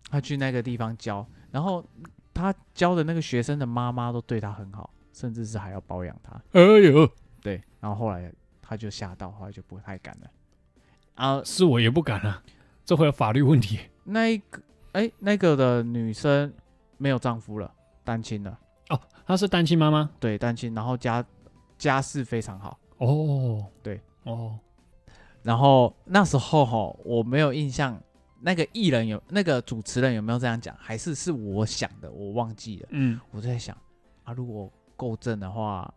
[0.10, 1.86] 他去那个地方教，然后
[2.34, 6.42] 他教的那个学生的妈妈都对他很好，甚至是还要包养他。
[6.52, 7.10] 哎呦，
[7.41, 10.28] 对，然后后来他就吓到，后来就不太敢了。
[11.15, 12.41] 啊，是我也不敢了，
[12.86, 13.80] 这会有法律问题。
[14.04, 14.62] 那一个，
[14.93, 16.54] 哎，那个的女生
[16.97, 17.73] 没有丈夫了，
[18.04, 18.58] 单亲了，
[18.89, 20.10] 哦，她是单亲妈妈。
[20.19, 21.23] 对，单亲，然后家
[21.78, 22.80] 家世非常好。
[22.97, 24.58] 哦，对，哦，
[25.43, 28.02] 然后那时候哈，我没有印象，
[28.39, 32.88] 那个艺人有那个主持人有没有这样讲，还是是我想的，我忘记了。
[32.91, 33.78] 嗯，我在想
[34.23, 35.93] 啊，如果够正的话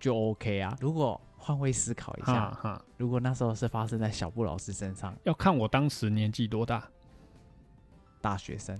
[0.00, 0.76] 就 OK 啊。
[0.80, 6.88] 如果换位思考一下，哈哈，如果那时候是发生在小布老师身上，要看我当时年纪多大。
[8.22, 8.78] 大学生，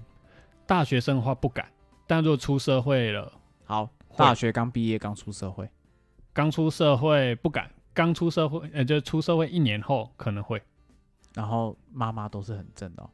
[0.66, 1.66] 大学生的话不敢，
[2.06, 3.32] 但如果出社会了，
[3.64, 5.66] 好，大学刚毕业刚出社会，
[6.34, 10.62] 刚出社会不敢，刚出社会，呃，就出社会一年后可能会。
[11.32, 13.08] 然后妈妈都是很正的、哦。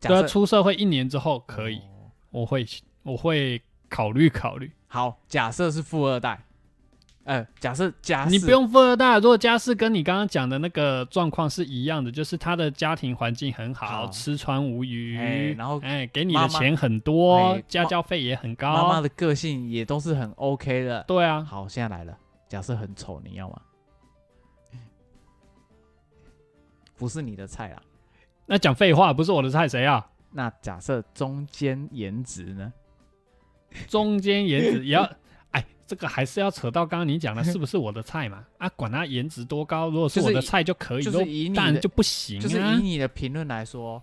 [0.00, 2.66] 假对啊，设出社会一年之后可以，哦我会
[3.04, 4.72] 我会考虑考虑。
[4.88, 6.42] 好，假设是富二代，
[7.24, 21.04] 哎，假设家你不用富二代，如果家世跟你刚刚讲的那个状况是一样的，就是他的家庭环境很好，好吃穿无余，哎然后哎，给你的钱很多哎，家教费也很高，妈妈的个性也都是很 OK 的。
[21.06, 23.60] 对啊，好，现在来了，假设很丑，你要吗？
[26.96, 27.82] 不是你的菜啦。
[28.46, 30.04] 那讲废话不是我的菜，谁啊？
[30.32, 32.72] 那假设中间颜值呢？
[33.88, 35.16] 中间颜值也要，哎，
[35.92, 38.42] 这个还是要扯到刚刚你讲的 是不是我的菜嘛？
[38.56, 42.78] 啊，管他颜值多高，如果是我的菜就可以，就是以你的当然就不行就是以啊。
[42.82, 44.02] 你的评论来说，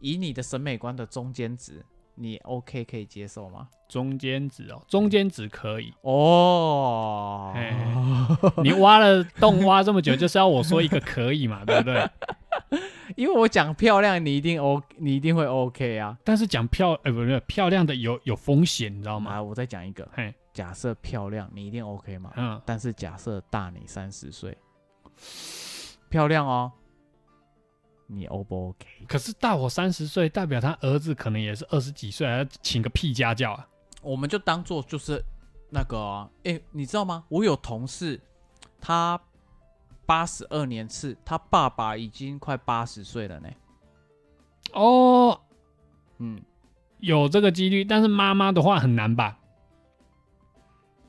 [0.00, 1.82] 以你的审美观的中间值，
[2.14, 3.66] 你 OK 可以接受吗？
[3.88, 5.94] 中间值哦，中间值可以。
[6.02, 7.74] 哦，哎
[8.62, 12.06] 你挖了洞挖这么久，就是要我说一个可以嘛， 对不对？
[13.16, 16.18] 因为我讲漂亮，你一定 O，你一定会 OK 啊。
[16.22, 19.32] 但是讲漂，哎，不是漂亮的有有风险，你知道吗？
[19.32, 22.32] 啊，我再讲一个，嘿，假设漂亮，你一定 OK 吗？
[22.36, 24.56] 嗯，但是假设大你三十岁，
[26.08, 26.70] 漂亮哦，
[28.06, 28.86] 你 O 不 OK？
[29.08, 33.68] 可是大我三十岁，代表他儿子可能也是二十几岁，还要请个屁家教啊？
[34.00, 35.20] 我们就当做就是
[35.70, 37.24] 那个、啊，哎、你知道吗？
[37.28, 38.20] 我有同事，
[38.80, 39.20] 他
[40.06, 43.48] 八十二年次，他爸爸已经快八十岁了呢。
[44.72, 45.40] 哦，
[46.18, 46.40] 嗯，
[46.98, 49.40] 有这个几率，但是妈妈的话很难吧？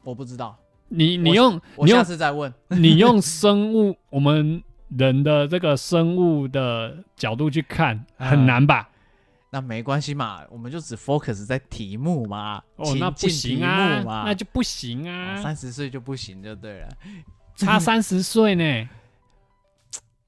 [0.05, 2.53] 我不知道，你你我用我下次再问。
[2.69, 4.63] 你用生物我们
[4.97, 8.89] 人的这个生物的角度去看，很嗯难吧？
[9.51, 16.89] 那没关系嘛，我们就只 focus 在题目嘛，哦，那不行啊那就不行啊，三十岁就不行就对了。
[17.55, 18.89] 差三十岁呢，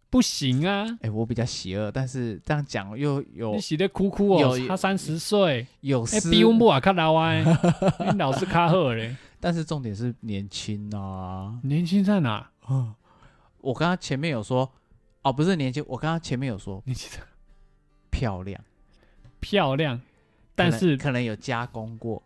[0.09, 0.87] 不行啊！
[1.01, 11.60] 哎、我比较邪恶，但是这样讲又有你洗的哭哭哦，有差三十岁，哎，有失，比我母啊，看老歪，你老是卡赫嘞，但是重点是年轻啊。
[11.63, 12.50] 年轻在哪？
[13.62, 14.71] 我刚刚前面有说，
[15.21, 17.19] 哦，不是年轻，我刚刚前面有说年轻在
[18.10, 18.60] 漂亮，
[19.39, 20.00] 漂亮，
[20.56, 22.23] 但是可能有加工过。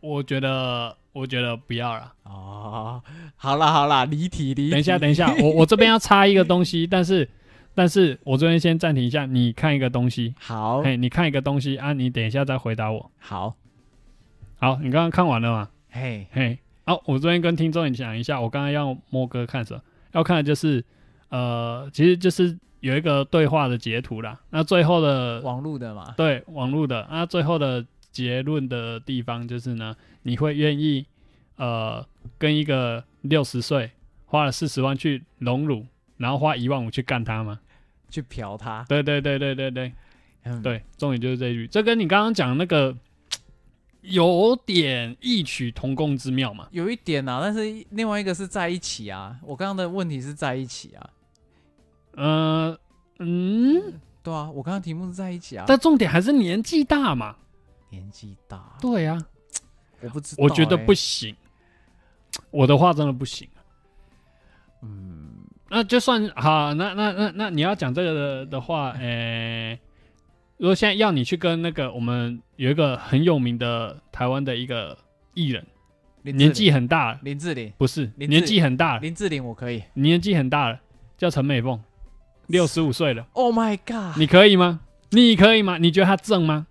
[0.00, 2.12] 我觉得，我觉得不要了。
[2.24, 3.02] 哦，
[3.36, 4.70] 好啦好啦，离题离题。
[4.70, 7.28] 等一下，等一下，我我这边要插一个东西， 但是，
[7.74, 13.10] 但是我这边先暂停一下，你看一个东西，好嘿，你看一个东西啊，你等一下再回答我。
[13.18, 13.56] 好，
[14.56, 15.70] 好，你刚刚看完了吗？
[15.94, 19.80] 嘿，嘿，好，我这边跟听众讲一下，我刚刚要摸哥看什么，
[20.10, 20.84] 要看的就是，
[21.28, 24.40] 呃，其实就是有一个对话的截图啦。
[24.50, 31.06] 那最后的网路的嘛，对网络的，那最后的结论的地方就是呢，你会愿意
[31.58, 32.04] 呃
[32.38, 33.92] 跟一个六十岁
[34.26, 37.60] 花了四十万去荣辱，然后花一万五去干他吗？
[38.10, 38.84] 去嫖他。
[38.88, 39.92] 对对对对对对
[40.42, 42.96] 嗯，对，重点就是这一句，这跟你刚刚讲那个
[44.04, 46.68] 有点异曲同工之妙嘛。
[46.70, 49.36] 有一点啊，但是另外一个是在一起啊。
[49.42, 51.10] 我刚刚的问题是在一起啊。
[52.16, 52.78] 呃
[53.18, 55.64] 嗯，对啊，我刚刚题目是在一起啊。
[55.66, 57.36] 但重点还是年纪大嘛。
[57.90, 59.24] 年纪大，对啊、
[60.00, 61.36] 我不知道、我觉得欸不行，
[62.50, 63.48] 我的话真的不行。
[64.82, 65.30] 嗯，
[65.68, 69.78] 那就算好，那那那那你要讲这个的的话，诶、
[70.56, 74.96] 如果现在要你去跟那个我们有一个很有名的台湾的一个
[75.34, 75.66] 艺人，
[76.22, 79.82] 年纪很大了，林志玲，不是年纪很大了，林志玲我可以。
[79.94, 80.80] 年纪很大了，
[81.18, 81.80] 叫陈美凤，
[82.46, 84.18] 六十五岁了，Oh my god！
[84.18, 84.80] 你可以吗？
[85.10, 85.78] 你可以吗？
[85.78, 86.66] 你觉得她正吗？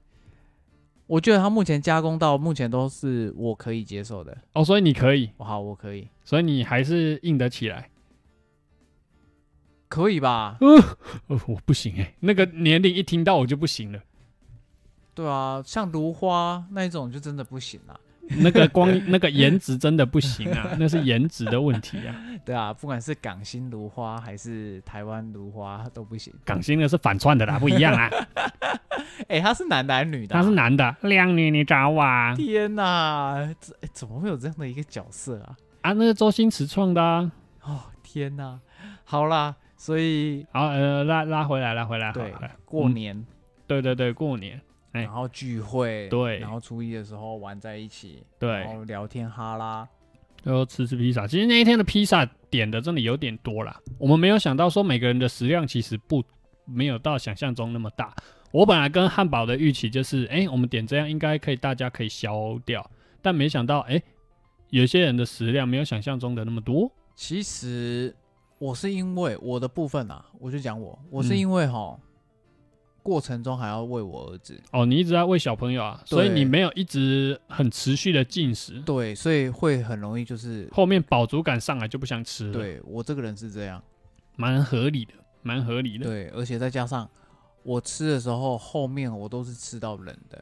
[1.05, 4.35] 我觉得他目前加工到目前都是我可以接受的。
[4.53, 7.89] 哦，所以你可以，哦好，我可以，所以你还是硬得起来。
[9.93, 10.57] 可以吧？
[10.59, 10.81] 哦，
[11.47, 13.99] 我不行哎、那个年龄一听到我就不行了。
[15.13, 17.93] 对啊，像如花那一种就真的不行啊。
[18.39, 22.15] 那个光 那个颜值真的不行啊， 那是颜值的问题啊。
[22.43, 26.33] 对啊，不管是港星如花还是台湾如花都不行。
[26.43, 28.09] 港星的是反串的啦，不一样啊。
[29.27, 32.33] 哎、他是男的还是女的啊、他是男的，靓女你找我啊？
[32.35, 35.55] 天哪，这、哎怎么会有这样的一个角色啊？
[35.81, 37.31] 啊，那是周星驰创的啊。
[37.61, 38.59] 哦，天哪！
[39.03, 43.25] 好啦，所以好，呃，拉拉回来，拉回来，好对过年，
[43.67, 44.57] 对对对，过年，
[44.93, 45.01] 哎。
[45.01, 46.39] 然后聚会，对。
[46.39, 48.49] 然后初一的时候玩在一起，对。
[48.49, 49.85] 然，后聊天哈拉，
[50.41, 51.27] 然后吃吃披萨。
[51.27, 56.23] 其实那一天的披萨点的真的有点多啦，我们没有想到说每个人的食量其实不
[56.63, 58.15] 没有到想象中那么大。
[58.51, 62.89] 我本来跟汉堡的预期就是，哎、我们点这样应该可以，大家可以消掉，
[63.21, 64.01] 但没想到，哎、
[64.69, 66.89] 有些人的食量没有想象中的那么多。
[67.15, 68.15] 其实
[68.57, 71.99] 我是因为我的部分啊，我就讲我，我是嗯因为哈，
[73.01, 83.83] 过程中还要喂我儿子，哦，你一直在喂小朋友啊，所以你没有一直很持续的进食，对，所以会很容易就是，后面饱足感上来就不想吃了。，对我这个人是这样，
[84.37, 86.05] 蛮合理的，蛮合理的。
[86.05, 87.09] 对，而且再加上
[87.63, 90.41] 我吃的时候，后面我都是吃到冷的，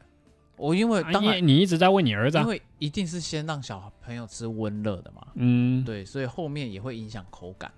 [0.56, 1.44] 我因为当然。
[1.44, 2.42] 你一直在喂你儿子、啊？
[2.42, 7.72] 因，为一定是先让小朋友吃温热的嘛，嗯，对，所以后面也会影响口感，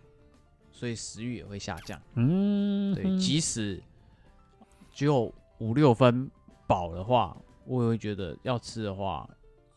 [0.85, 1.99] 所以食欲也会下降。
[2.13, 3.83] 嗯，对，即使
[4.93, 6.31] 只有五六分
[6.67, 9.27] 饱的话，我也会觉得要吃的话，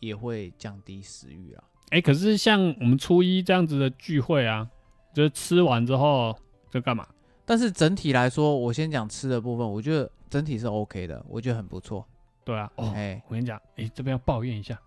[0.02, 1.64] 也会降低食欲啊。
[1.92, 4.70] 哎、可是像我们初一这样子的聚会啊，
[5.14, 6.38] 就是吃完之后
[6.70, 7.08] 就干嘛？
[7.46, 12.06] 但是整体来说，我先讲吃的部分，我觉得整体是 OK 的，我觉得很不错。
[12.44, 14.78] 对啊，哦，哎、我跟你讲，哎、这边要抱怨一下，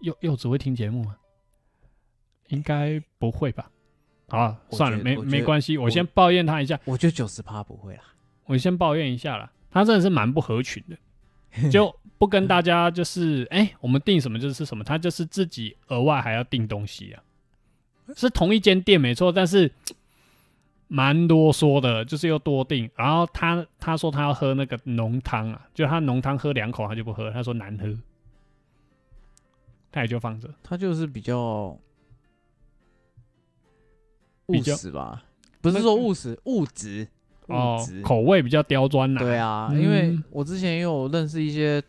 [0.00, 1.16] 柚柚子会听节目吗？
[2.48, 3.70] 应该不会吧？
[4.30, 8.02] 好啊，算了，没没关系，我我先抱怨他一下，我觉得九十趴不会啦。
[8.46, 17.22] 我先抱怨一下啦，他真的是蛮不合群的，就 不跟大家就是，哎、我们订什么就是什么，他就是自己额外还要订东西啊，
[18.16, 19.70] 是同一间店没错，但是
[20.88, 27.96] 蛮啰嗦的，就是又多订，然后他他说他要喝那个浓汤啊，就他浓汤喝两口他就不喝，他说难喝，
[29.92, 30.52] 他也就放着。
[30.62, 31.78] 他就是比较
[34.50, 35.22] 务比较实吧，
[35.60, 37.06] 不是说务实，物质，
[37.46, 41.82] 哦物质。，口味比较刁钻呐、对啊，嗯因为我之前也有认识一些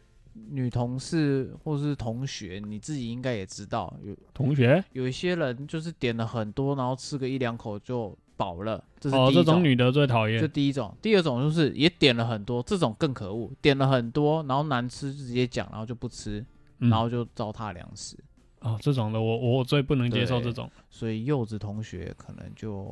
[0.51, 9.45] 女同事或是同学，你自己应该也知道，有同学有一些人就是点了很多，然后吃个一两口就饱了，这是哦，第一种。
[9.45, 10.51] 这种女的最讨这厌。
[10.51, 16.43] 第一种，第二种就是也点了很多，这种更可恶，点了很多，然后难吃就直接讲，然后就不吃，
[16.79, 18.17] 嗯然后就糟蹋粮食。
[18.61, 20.69] 哦，这种的我我最不能接受对这种。
[20.89, 22.91] 所以柚子同学可能就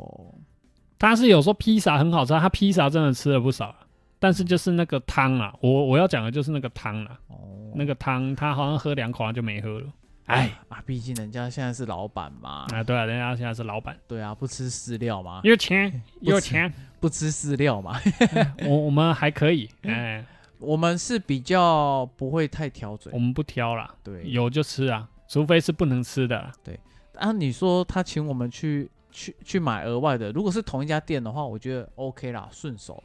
[0.99, 3.73] 他是有说披萨很好吃，他披萨真的吃了不少，
[4.19, 9.87] 但是就是那个汤啊，我我要讲的就是那个汤啊，哦那个汤他好像喝两口他就没喝了。
[10.25, 17.99] 哎，啊，毕竟人家现在是老板嘛，啊，对啊，人家现在是老板，对啊，不吃饲料嘛， 有钱有钱，不吃饲料嘛，
[18.67, 20.23] 我我们还可以，哎，
[20.59, 24.21] 我们是比较不会太挑嘴我，们不挑啦，对。
[24.29, 26.51] 有就吃啊，除非是不能吃的。
[26.61, 26.77] 对。
[27.13, 33.03] 啊，你说他请我们去去去买额外的，如果是同一家店的话，我觉得 OK 啦，顺手。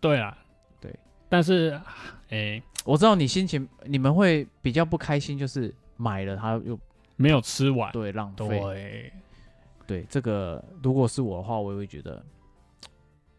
[0.00, 0.36] 对啊，
[0.80, 0.92] 对，
[1.28, 1.80] 但是，
[2.30, 6.76] 哎，我知道你心情，你们会比较不开心，就是买了他又
[7.14, 8.60] 没有吃完，对浪费。
[8.60, 9.12] 对，
[9.86, 12.24] 对，这个如果是我的话，我也会觉得，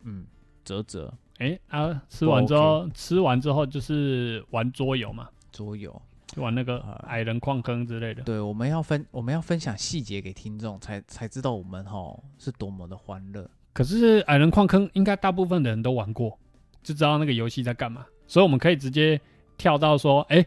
[0.04, 0.26] 嗯，
[0.64, 6.02] 啧啧，哎啊，吃完之后，吃完之后就是玩桌游嘛，桌游。
[6.28, 8.24] 就玩那个啊矮人矿坑之类的。
[8.24, 13.50] 对，我们要分我们要分享细节给听众，才才知道我们哈是多么的欢乐。
[13.74, 16.38] 可是矮人矿坑应该大部分的人都玩过，
[16.82, 19.20] 就知道那个游戏在干嘛，所以我们可以直接
[19.58, 20.46] 跳到说，哎、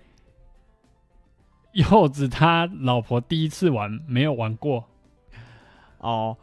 [1.73, 4.85] 柚子他老婆第一次玩没有玩过，
[5.99, 6.37] 哦，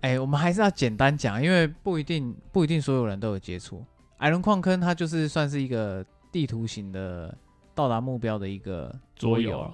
[0.00, 3.84] 哎，我们还是要简单讲，因为不一定不一定所有人都有接触。
[4.18, 7.36] 矮人矿坑它就是算是一个地图型的
[7.74, 9.72] 到达目标的一个桌游，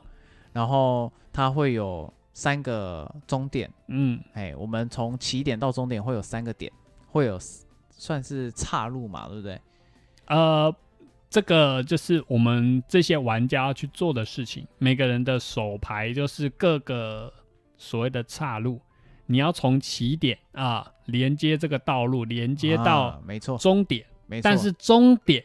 [0.52, 6.72] 然后它会有三个终点，嗯，哎，我们从起点到终点会有三个点，
[7.08, 7.38] 会有
[7.90, 9.60] 算是岔路嘛，对不对？
[10.26, 10.74] 呃，
[11.28, 14.66] 这个就是我们这些玩家要去做的事情。
[14.78, 17.32] 每个人的手牌就是各个
[17.76, 18.80] 所谓的岔路，
[19.26, 24.06] 你要从起点啊连接这个道路，连接到啊没错，终点。
[24.26, 25.44] 没错，但是终点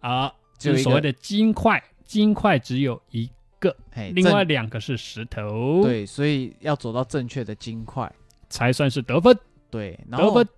[0.00, 8.10] 啊，就是所谓的金块，金块只有一个，嘿另外两个是石头，，对，所以要走到正确的金块。
[8.48, 9.36] 才算是得分。
[9.70, 10.48] 对，然后得分，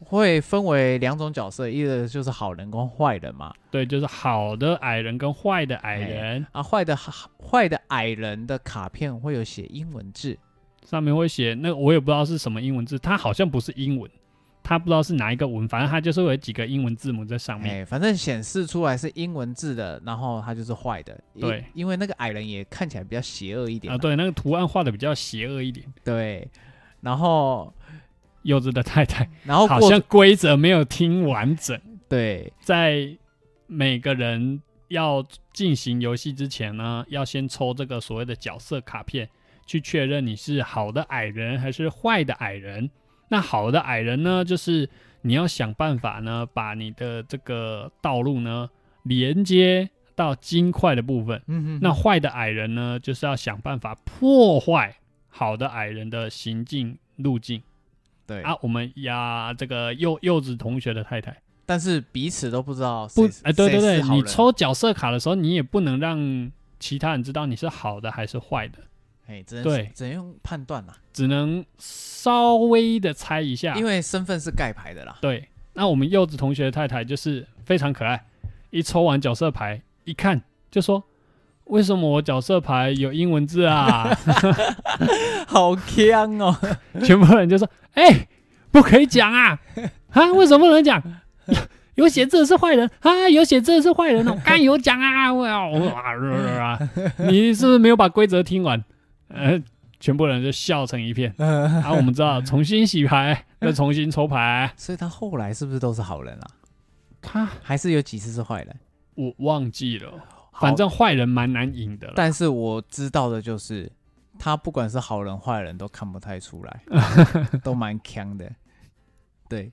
[0.00, 3.52] 会分为两种角色，一个就是好人跟坏人嘛。
[3.70, 10.38] 对，就是好的矮人跟坏的矮人，啊，坏的坏的矮人的卡片会有写英文字，
[10.86, 14.10] 上面会写那个我也不知道是什么英文字，它好像不是英文，
[14.68, 17.76] 它不知道是哪一个文，反正它就是有几个英文字母在上面。
[17.76, 21.18] 哎，反正显示出来是英文字的，然后他就是坏的。
[21.40, 23.98] 对，因为那个矮人也看起来比较邪恶一点啊，嘛。
[23.98, 25.90] 对，那个图案画的比较邪恶一点。
[26.04, 26.46] 对，
[27.00, 27.72] 然后
[28.42, 33.08] 幼稚的太太然后好像规则没有听完整，对在
[33.68, 39.26] 每个人要进行游戏之前呢，要先抽这个所谓的角色卡片，
[39.66, 42.90] 去确认你是好的矮人还是坏的矮人。
[43.28, 44.88] 那好的矮人呢，就是
[45.22, 48.68] 你要想办法呢，把你的这个道路呢
[49.02, 51.42] 连接到金块的部分。
[51.46, 54.96] 嗯哼，那坏的矮人呢，就是要想办法破坏
[55.28, 57.62] 好的矮人的行进路径。
[58.26, 68.78] 对啊，我们呀，这个柚柚子同学的太太但是彼此都不知道是不哎，对对对，你抽角色卡的时候，你也不能让其他人知道你是好的还是坏的，
[69.28, 73.74] 哎，只能对只能用判断啦，只能稍微的猜一下。
[73.76, 75.16] 因为身份是盖牌的啦。
[75.20, 78.24] 对，那我们柚子同学的太太就是非常可爱，
[78.70, 81.04] 一抽完角色牌一看就说
[81.64, 84.08] ：“为什么我角色牌有英文字啊？”
[85.46, 86.56] 好香哦！
[87.04, 88.26] 全部人就说：“哎、
[88.70, 89.58] 不可以讲啊！
[90.12, 91.02] 啊，为什么不能讲？
[91.46, 91.54] 有
[92.04, 95.32] 有写字的是坏人啊，有写字的是坏人哦，刚有讲啊！
[95.32, 96.12] 我要我啊
[96.62, 96.78] 啊！
[97.28, 98.82] 你是不是没有把规则听完？
[99.28, 99.62] 呃，
[100.00, 101.34] 全部人就笑成一片。
[101.36, 104.72] 然 后，我们知道重新洗牌， 再重新抽牌。
[104.76, 106.50] 所以他后来是不是都是好人啊？
[107.20, 108.76] 他还是有几次是坏人？
[109.14, 110.12] 我忘记了，
[110.60, 112.12] 反正坏人蛮难赢的。
[112.14, 113.90] 但是我知道的就是，
[114.38, 116.82] 他不管是好人坏人都看不太出来，
[117.64, 118.48] 都蛮强的。
[119.48, 119.72] 对，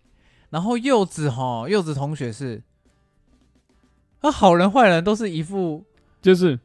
[0.50, 2.64] 然后柚子哈，柚子同学是，
[4.20, 5.86] 他好人坏人都是一副，
[6.22, 6.60] 就是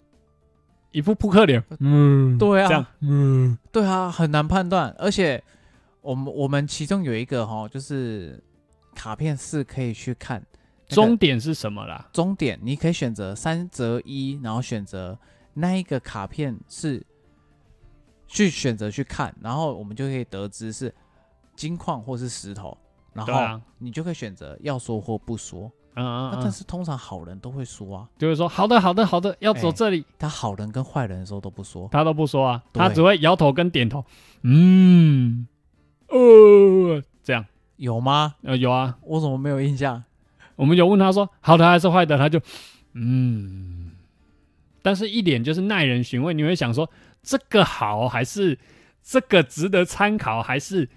[0.93, 2.83] 一副扑克脸，嗯，对这样。
[2.83, 4.95] 啊，，嗯，对啊，很难判断。
[4.99, 5.43] 而且
[6.01, 8.43] 我们我们其中有一个哈，就是
[8.95, 10.45] 卡片是可以去看。
[10.89, 12.09] 那个终点是什么啦？
[12.13, 15.17] 终点，你可以选择三择一，然后选择
[15.55, 17.01] 那一个卡片是
[18.27, 20.93] 去选择去看，然后我们就可以得知是
[21.55, 22.77] 金矿或是石头，
[23.13, 25.71] 然后你就可以选择要说或不说。
[25.95, 31.89] 嗯嗯嗯，那但是通常好人都会说啊，就会说好的好的好的，要走哎这里，他好人跟坏人的时候都不说。
[31.91, 34.05] 他都不说啊，他只会摇头跟点头，
[34.43, 35.47] 嗯，
[36.09, 37.45] 呃，这样，
[37.77, 38.35] 有吗？
[38.43, 40.03] 呃，有啊，我怎么没有印象？
[40.57, 42.41] 我们有问他说好的还是坏的，他就
[42.93, 43.93] 嗯，
[44.83, 46.91] 但是一点就是耐人寻味，你会想说
[47.23, 48.59] 这个好还是
[49.03, 50.89] 这个值得参考，还是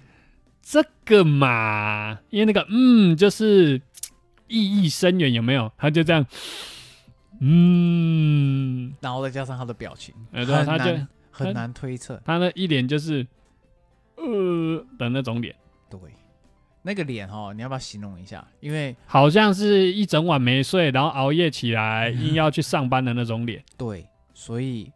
[0.61, 2.19] 这个嘛？
[2.29, 3.81] 因为那个嗯，就是
[4.53, 5.71] 意义深远，有没有？
[5.75, 6.23] 他就这样，
[7.39, 12.21] 嗯，然后再加上他的表情，呃，对啊，很他就很难推测。
[12.23, 13.25] 他那一脸就是
[14.17, 15.55] 呃的那种脸，
[15.89, 15.99] 对，
[16.83, 18.47] 那个脸哦，你要不要形容一下？
[18.59, 23.63] 因为好像是一整晚没睡，然后熬夜起来硬要去上班的那种脸。
[23.75, 24.91] 对，所以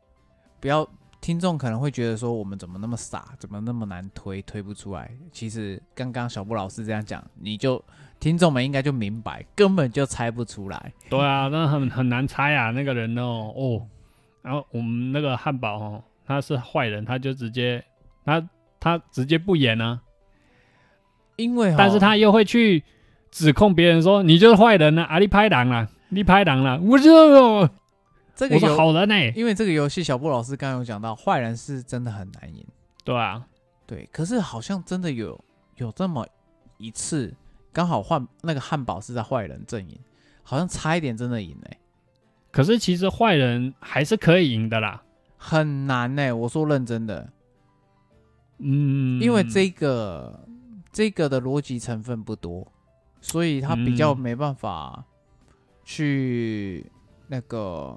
[0.60, 0.88] 不要
[1.20, 5.12] 听众可能会觉得说我们怎么那么傻，怎么那么难推，推不出来。
[5.32, 7.84] 其实刚刚小布老师这样讲，你就
[8.20, 10.94] 听众们应该就明白，根本就猜不出来。
[11.10, 13.88] 对啊，那很很难猜啊，那个人哦哦。
[14.42, 17.84] 然后我们那个汉堡哦，他是坏人，他就直接
[18.24, 18.42] 他
[18.80, 20.00] 他直接不演啊，
[21.36, 22.84] 因为齁但是他又会去
[23.30, 27.72] 指控别人说你就是坏人啊，啊你拍狼啦，你拍狼啦，我是哦我是
[28.36, 32.66] 这个游，好人呢、因为这个游戏小布老师刚刚有讲到，坏人是真的很难赢。
[33.04, 33.46] 对啊，
[33.86, 35.38] 对，可是好像真的有
[35.76, 36.26] 有这么
[36.78, 37.34] 一次，
[37.78, 39.96] 刚好换那个汉堡是在坏人阵营，
[40.42, 41.78] 好像差一点真的赢哎、
[42.50, 45.04] 可是其实坏人还是可以赢的啦，
[45.38, 47.32] 很难呢、我说认真的，
[48.58, 50.44] 嗯，因为这个
[50.92, 52.68] 这个的逻辑成分不多，
[53.22, 55.06] 所以他比较嗯没办法
[55.84, 56.84] 去
[57.28, 57.96] 那个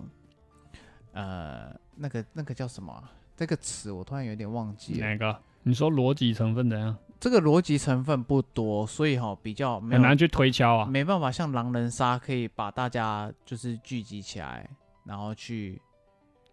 [1.12, 5.06] 呃那个那个叫什么啊、这个词我突然有点忘记了。
[5.06, 5.40] 哪个？
[5.62, 6.94] 你说逻辑成分怎样？
[7.20, 10.86] 这个逻辑成分不多，所以哈、比较很难去推敲啊。
[10.86, 14.66] 没办法像狼人杀可以把大家就是聚集起来，
[15.04, 15.80] 然后去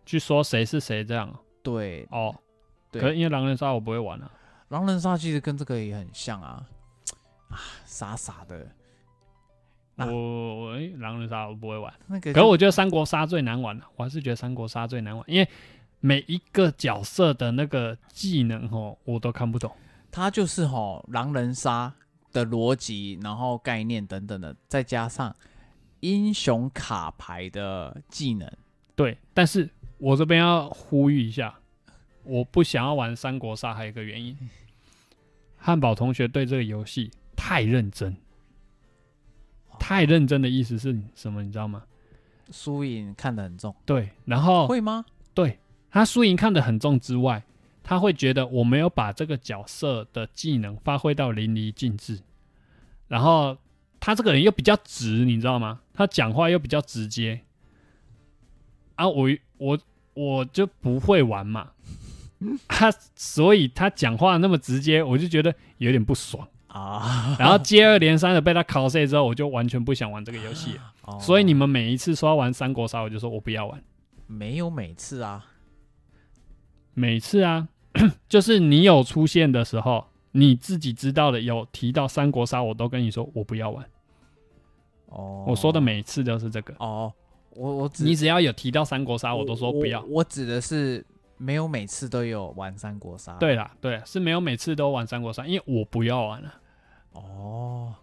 [0.06, 2.36] 去说谁是谁这样对哦。
[2.92, 4.30] 对可是因为狼人杀我不会玩啊。
[4.68, 6.62] 狼人杀其实跟这个也很像啊
[7.50, 8.68] 啊傻傻的
[9.96, 15.48] 啊我我诶狼人杀我不会玩，那个，可是我觉得三国杀最难玩了，我还是觉得三国杀最难玩，因为
[16.02, 19.72] 每一个角色的那个技能哦，我都看不懂。
[20.18, 21.94] 它就是哈狼人杀
[22.34, 25.36] 的逻辑，然后概念等等的，再加上
[26.00, 28.52] 英雄卡牌的技能，
[28.96, 31.60] 对，但是我这边要呼吁一下，
[32.24, 34.36] 我不想要玩三国杀，还有一个原因，
[35.56, 38.18] 汉堡同学对这个游戏太认真，
[39.78, 41.44] 太认真的意思是什么？
[41.44, 41.84] 你知道吗？
[42.50, 45.06] 输赢看得很重，对，然后会吗？
[45.36, 45.60] 对
[45.92, 47.44] 他输赢看得很重之外，
[47.90, 52.20] 他会觉得我没有把这个角色的技能发挥到淋漓尽致，
[53.08, 53.58] 然后
[53.98, 55.80] 他这个人又比较直，你知道吗？
[55.94, 57.40] 他讲话又比较直接，
[58.96, 59.80] 啊，我我
[60.16, 61.72] 我就不会玩嘛，
[62.68, 70.78] 他所以他讲话那么直接，我就觉得有点不爽，啊，然后接二连三的被他 cos 之后，我就完全不想玩这个游戏。
[71.08, 71.18] 哦。
[71.22, 73.82] 所以你们每一次说要玩三国杀，我就说我不要玩。
[74.28, 75.46] 没有每次啊，
[76.94, 77.70] 每次啊，
[78.30, 83.86] 就是你有出现的时候，你自己知道的有提到三国杀，我都跟你说我不要玩。
[85.08, 86.74] 哦，我说的每次都是这个。
[86.80, 87.12] 哦，
[87.56, 90.08] 我我指你只要有提到三国杀，我都说不要我。
[90.18, 91.04] 我指的是
[91.38, 93.34] 没有每次都有玩三国杀。
[93.40, 96.54] 对啦，对，是没有每次都玩三国杀，因为我不要玩了。
[97.14, 97.94] 哦，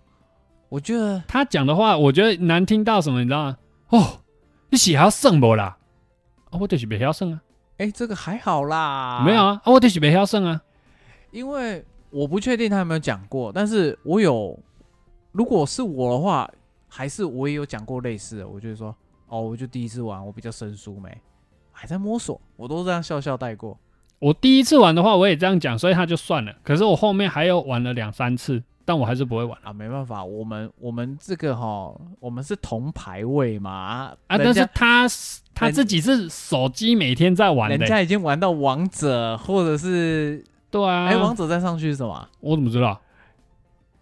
[0.69, 3.59] 我觉得他讲的话，我觉得难听到什么，你知道吗？
[3.91, 4.21] 哦，
[4.71, 5.77] 你写还要胜不啦？
[6.51, 7.41] 哦，我就是没要胜啊，
[7.79, 10.63] 哎，这个还好啦，没有，啊，啊我就是没要胜啊。
[11.31, 14.57] 因为我不确定他有没有讲过，但是我有，
[15.33, 16.49] 如果是我的话，
[16.89, 18.95] 还是我也有讲过类似的，我就是说，
[19.27, 21.11] 哦，我就第一次玩，我比较生疏没，
[21.73, 23.77] 还在摸索，我都这样笑笑带过。
[24.21, 26.55] 我第一次玩的话，我也这样讲，所以他就算了。
[26.63, 34.17] 可是我后面还有玩了两三次，但我还是不会玩啊，没办法，我们我们这个哈，我们是同排位嘛啊。
[34.29, 42.29] 但是他是他自己是手机每天在玩的、人家已经玩到王者，或者是对啊，哎、王者再上去是什么啊？
[42.41, 43.01] 我怎么知道？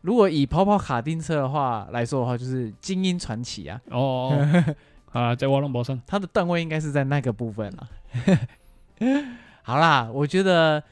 [0.00, 4.36] 如果以跑跑卡丁车的话来说的话，就是精英传奇啊，哦，
[5.12, 7.88] 啊，在瓦隆博上，他的段位应该是在那个部分了。
[9.62, 10.82] 好啦，我觉得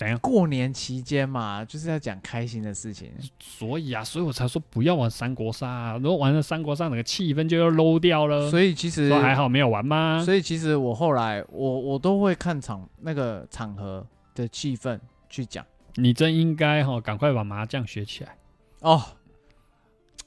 [0.00, 0.18] 怎样？
[0.20, 3.12] 过年期间嘛，就是要讲开心的事情。
[3.38, 5.98] 所以啊，所以我才说不要玩三国杀、啊。
[5.98, 8.50] 如果玩了三国杀，整个气氛就要 low 掉了。
[8.50, 10.22] 所以其实说还好没有玩吗？
[10.24, 14.98] 所以其实我后来我我都会看场那个场合的气氛
[15.28, 15.62] 去讲
[15.96, 18.34] 你真应该哈，赶快把麻将学起来。
[18.80, 19.02] 哦。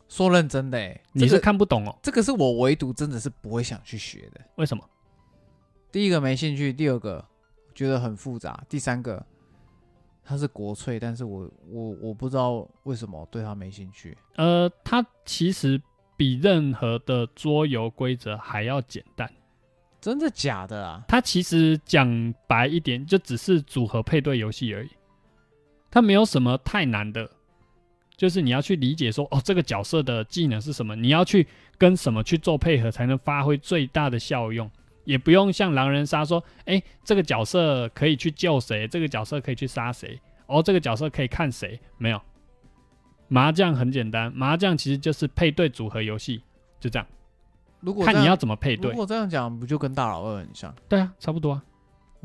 [0.08, 1.98] 说认真的、欸，你是看不懂哦？
[2.04, 4.42] 这个是我唯独真的是不会想去学的。
[4.58, 4.88] 为什么？
[5.92, 7.26] 第一个没兴趣，第二个
[7.74, 9.26] 觉得很复杂，第三个
[10.24, 14.18] 它是国粹，但是我我我不知道为什么对它没兴趣。
[14.36, 15.82] 呃，它其实
[16.16, 19.30] 比任何的桌游规则还要简单。
[20.00, 21.04] 真的假的啊？
[21.08, 24.90] 它其实讲白一点，就只是组合配对游戏而已。
[25.90, 27.30] 它没有什么太难的，
[28.18, 31.48] 就是你要去理解说，哦，这个角色的技能是什么，你要去
[31.78, 34.70] 跟什么去做配合，才能发挥最大的效用。
[35.04, 42.22] 也不用像狼人杀说，哎，这个角色可以去救谁，这个角色可以去杀谁，哦，这个角色可以看谁，没有。
[43.28, 46.44] 麻将很简单，麻将其实就是配对组合游戏，
[46.80, 47.08] 就这样，
[47.80, 48.98] 如果看你要怎么配对如。
[48.98, 50.74] 果这样讲，不就跟大老二很像？
[50.88, 51.64] 对啊，差不多啊。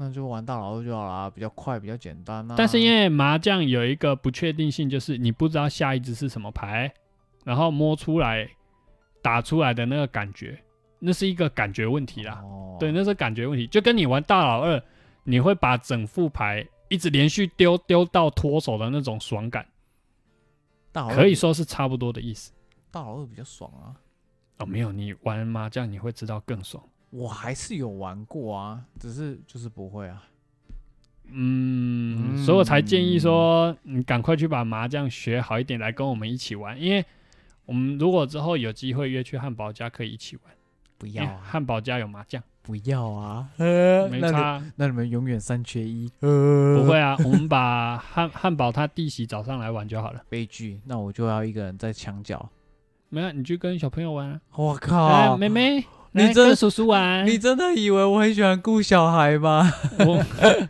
[0.01, 2.55] 那就玩大老二就好啦，比较快，比较简单啊。
[2.57, 6.93] 但是因为麻将有一个不确定性，就是你不知道下一只是什么牌，
[7.45, 8.49] 然后摸出来
[9.20, 10.62] 打出来的那个感觉，
[10.99, 12.40] 那是一个感觉问题啦。
[12.44, 14.80] 哦对，那是感觉问题，就跟你玩大老二，
[15.24, 19.66] 你会把整副牌一直连续丢丢到脱手的那种爽感，
[20.92, 22.53] 大老二可以说是差不多的意思。
[22.90, 23.99] 大老二比较爽啊。
[24.59, 26.82] 哦，没有，你玩麻将你会知道更爽。
[27.11, 30.22] 我还是有玩过啊，只是就是不会啊。
[31.26, 36.80] 嗯，嗯所以我才建议说，你赶快去把麻将学好一点，来跟我们一起玩。
[36.80, 37.05] 因为
[37.66, 40.44] 我们如果之后有机会约去汉堡家，可以一起玩。
[40.99, 43.46] 不要啊，汉堡家有麻将，不要啊。
[43.59, 46.11] 呃没差，那你们永远三缺一。
[46.20, 47.16] 呃不会啊。
[47.24, 50.20] 我们把汉汉堡他弟媳找上来玩就好了。
[50.28, 52.51] 悲剧，那我就要一个人在墙角。
[53.11, 54.40] 没有，你去跟小朋友玩啊。
[54.57, 57.24] 我哎，靠，妹妹，你跟叔叔玩。
[57.26, 59.72] 你真的以为我很喜欢顾小孩吗？
[60.01, 60.22] 我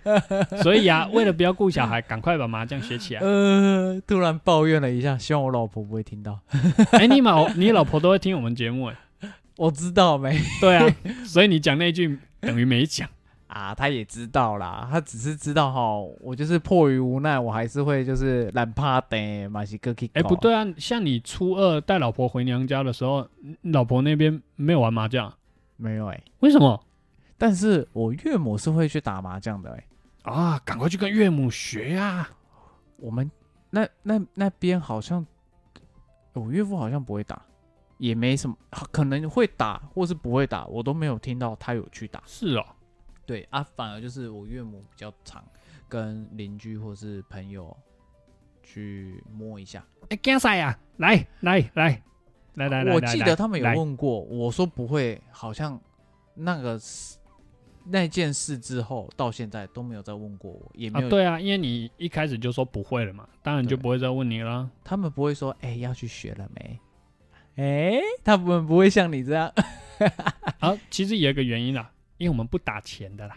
[0.62, 3.20] 所以啊，为了不要顾小孩，赶快把麻将学起来。
[3.22, 6.38] 呃，突然抱怨了一下，希望我老婆不会听到。
[6.92, 8.96] 哎，你老你老婆都会听我们节目哎。
[9.58, 10.86] 我知道没对啊，
[11.26, 13.08] 所以你讲那句等于没讲。
[13.48, 20.10] 啊，他也知道啦，他只是知道哈，我就是迫于无奈，我还是会就是懒趴的马西哥 K。
[20.12, 23.26] 哎，不，对啊，像你初二带老婆回娘家的时候，
[23.62, 25.36] 老婆那边没有玩麻将啊，
[25.78, 26.78] 没有哎、为什么？
[27.38, 29.84] 但是我岳母是会去打麻将的哎、
[30.30, 32.28] 啊，赶快去跟岳母学啊！
[32.98, 33.28] 我们
[33.70, 35.26] 那那那边好像
[36.34, 37.40] 我岳父好像不会打，
[37.98, 38.56] 也没什么，
[38.90, 42.22] 可能会打或是不会打，我都没有听到他有去打。
[42.26, 42.64] 是哦，
[43.26, 45.44] 对啊，反而就是我岳母比较常
[45.88, 47.76] 跟邻居或是朋友
[48.62, 49.84] 去摸一下。
[50.08, 52.02] 哎，竞赛啊，来来来
[52.54, 55.80] 来来来，我记得他们有来问过，我说不会，好像
[56.34, 57.18] 那个事
[57.90, 64.70] 那件事之后到现在都没有再问过我，也没啊，有，对啊，因为你一开始就说不会了嘛，当然就不会再问你了。
[64.84, 66.78] 他们不会说，哎、要去学了没？
[67.58, 69.52] 哎、他们不会像你这样。
[70.60, 73.36] 啊，其实有一个原因啦，因为我们不打钱的啦。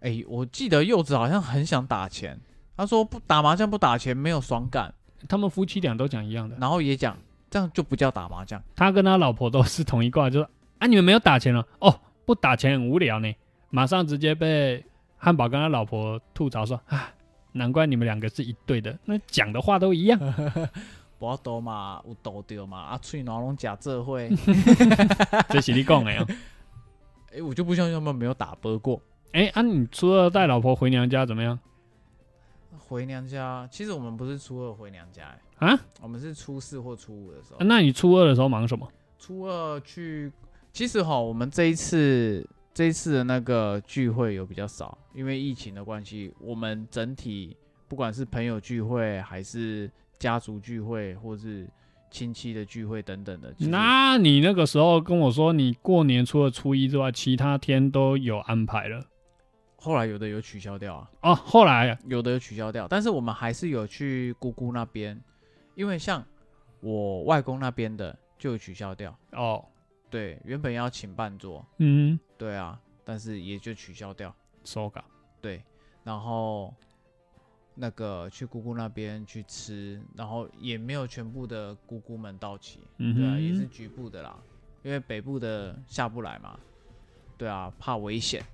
[0.00, 2.38] 哎、我记得柚子好像很想打钱，
[2.76, 4.94] 他说不打麻将不打钱没有爽感，
[5.28, 7.18] 他们夫妻俩都讲一样的，然后也讲
[7.50, 8.62] 这样就不叫打麻将。
[8.76, 13.34] 他跟他老婆都是同一挂，就说啊，你们没有打钱了哦，不打钱很无聊呢，
[13.70, 14.84] 马上直接被
[15.16, 17.12] 汉堡跟他老婆吐槽说啊，
[17.50, 20.20] 难怪你们两个是一对的，那讲的话都一样。
[21.24, 24.30] 无多嘛，有倒掉嘛，啊，喙哪拢假这会，
[25.48, 26.26] 这是你讲的哦。
[27.36, 29.00] 哎、我就不相信他们没有打波过。
[29.32, 31.58] 哎、啊，你初二带老婆回娘家怎么样？
[32.78, 35.80] 回娘家，其实我们不是初二回娘家、欸，啊？
[36.02, 37.56] 我们是初四或初五的时候。
[37.60, 38.86] 那你初二的时候忙什么？
[39.18, 40.30] 初二去，
[40.72, 47.56] 其实哈，我们这一次这一次的那个聚会有比较少，因为疫情的关系，我们整体
[47.88, 51.68] 不管是朋友聚会，还是家族聚会，或是
[52.10, 59.04] 亲戚的聚会等等的，那你那个时候跟我说，你过年除了初一之外，其他天都有安排了
[59.76, 61.34] 后来有的有取消掉啊，哦。
[61.34, 65.20] 后来有的有取消掉，但是我们还是有去姑姑那边，
[65.74, 66.24] 因为像
[66.80, 69.64] 我外公那边的就有取消掉，哦，
[70.08, 74.34] 对，原本要请伴桌，嗯，对啊，但是也就取消掉。
[74.64, 75.04] 收稿。
[75.42, 75.62] 对，
[76.04, 76.72] 然后
[77.74, 84.36] 那个去姑姑那边去吃，然后也没有全部的姑姑们到齐，嗯对啊，也是，局部的啦，
[84.82, 86.58] 因为北部的下不来嘛，
[87.36, 88.44] 对啊，怕危险，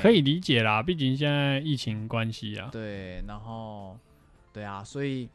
[0.00, 3.98] 可以理解啦，毕竟现在疫情关系啊，对，然后
[4.52, 5.28] 对啊，所以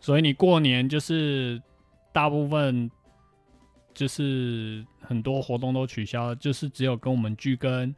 [0.00, 1.62] 所以你过年就是
[2.12, 2.90] 大部分
[3.94, 7.94] 就是很多活动都取消，就是只有跟我们聚根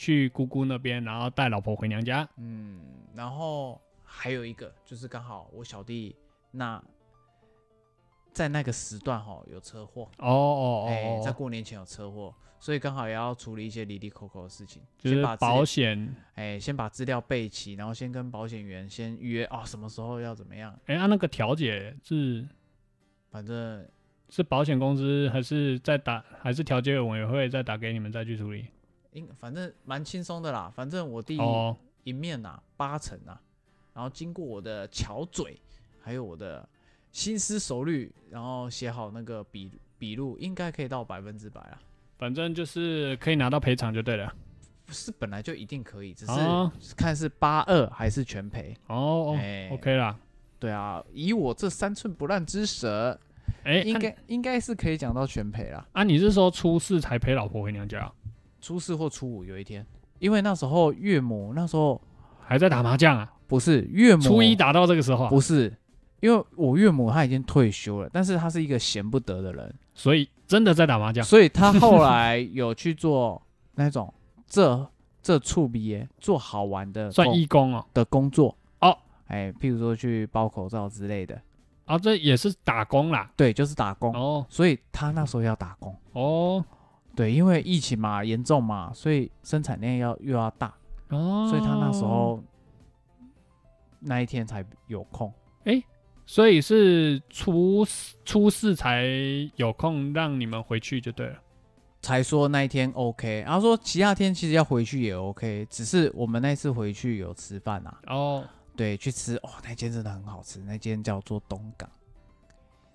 [0.00, 2.26] 去姑姑那边，然后带老婆回娘家。
[2.38, 2.80] 嗯，
[3.14, 6.16] 然后还有一个就是刚好我小弟
[6.50, 6.82] 那
[8.32, 16.16] 在那个时段哈有车祸，哦哦哎、哦哦，在过年前有车祸，所以刚好也要处理一些离离口口的事情，就是先把资保险。
[16.34, 22.48] 哎、先把资料备齐，然后先跟保险员先预约哦，什么时候要怎么样，哎，啊，那个调解是
[23.30, 23.86] 反正
[24.30, 28.64] 是保险公司还是再打，还是调解委员会再打给你们再去处理？
[29.12, 33.40] 应反正蛮轻松的啦，反正我弟哦，一面呐、八成啊、
[33.94, 35.60] 然后经过我的巧嘴，
[36.00, 36.68] 还有我的
[37.12, 41.80] 心思熟虑，然后写好那个笔笔录，应该可以到百分之百啊。
[42.18, 44.32] 反正就是可以拿到赔偿就对了。
[44.92, 48.76] 是本来就一定可以，只是哦看是八二还是全赔。
[48.88, 49.36] 哦
[49.70, 50.18] ，OK 啦。
[50.58, 53.18] 对啊，以我这三寸不烂之舌，
[53.64, 55.86] 哎，应啊该应该是可以讲到全赔啦。
[55.92, 58.12] 啊，你是说初四才陪老婆回娘家啊，
[58.60, 59.86] 初四或初五有一天，
[60.18, 62.00] 因为那时候岳母那时候
[62.40, 63.32] 还在打麻将啊？
[63.46, 65.76] 不是岳母，初一打到这个时候啊，不是，
[66.20, 71.24] 因为我岳母她已经退休了，但是她是一个闲不得的人，所以真的在打麻将。
[71.24, 73.42] 所以她后来有去做
[73.74, 74.12] 那种
[74.46, 74.88] 这
[75.20, 77.84] 这触鼻耶做好玩的算义工哦。
[77.92, 78.96] 的工作哦，
[79.26, 81.40] 哎，譬如说去包口罩之类的，
[81.86, 83.30] 啊，这也是打工啦。
[83.36, 85.96] 对，就是打工，哦所以她那时候要打工。
[86.12, 86.64] 哦
[87.14, 90.74] 对，因为疫情嘛严重嘛，所以生产量要又要大，
[91.08, 92.42] 哦，所以他那时，候
[93.98, 95.32] 那一天才有空。
[95.64, 95.82] 哎
[96.24, 99.04] 所以是初四初四才
[99.56, 101.36] 有空让你们回去就对了。
[102.00, 108.44] 才说那一天 OK，然后说其他天其实要回去也 OK，只是我们那次回去有吃饭啊，哦，
[108.76, 111.90] 对，去吃哦，那间真的很好吃，那间叫做东港，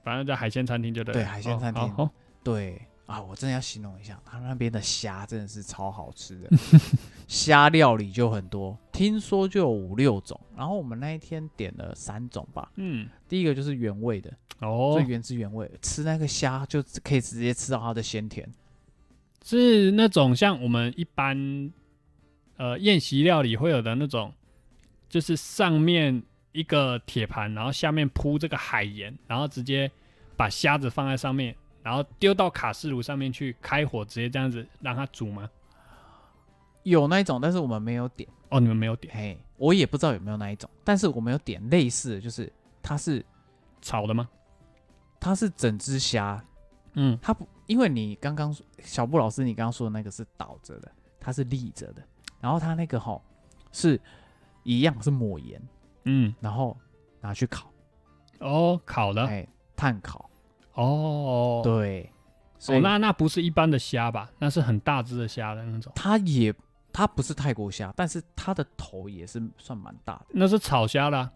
[0.04, 1.20] 反正在海鲜餐厅就对了。
[1.20, 2.10] 对海鲜餐厅
[2.42, 6.50] 对啊，我真的要形容一下，他那边的虾真的是超好吃的，
[7.28, 18.48] 虾料理就很多，听说就有五六种，然后我们那一天点了三种吧，嗯，第一个就是原味的，哦最，原汁原味，吃那个虾就可以直接吃到它的鲜甜，
[19.44, 21.72] 是那种像我们一般
[22.58, 24.34] 呃宴席料理会有的那种，
[25.08, 29.92] 就是上面一个铁盘，然后下面铺这个海盐，然后直接
[30.36, 35.48] 把虾子放在上面，然后丢到卡式炉上面去开火，直接这样子让它煮吗？
[36.82, 38.28] 有那一种，但是我们没有点。
[38.50, 39.16] 哦，你们没有点。
[39.16, 43.24] 嘿，我也不知道有没有那一种，但是我们有点类似的，就是它是
[43.84, 44.28] 炒的吗？
[45.20, 46.44] 它是整只虾，
[46.94, 52.02] 嗯，它不，因为你刚刚小布老师你刚刚说的那个是倒着的，它是立着的，
[52.42, 53.22] 然后它那个吼
[53.72, 54.02] 是
[54.64, 55.62] 一样是抹盐，
[56.06, 56.76] 嗯，然后
[57.22, 57.72] 拿去烤，
[58.40, 60.28] 哦，烤的，哎，炭烤，
[60.76, 62.10] 哦，对，
[62.60, 64.30] 所哦，那那不是一般的虾吧？
[64.40, 66.54] 那是很大只的虾的那种，它也
[66.94, 71.32] 它不是泰国虾，但是它的头也是算蛮大的，那是炒虾啦，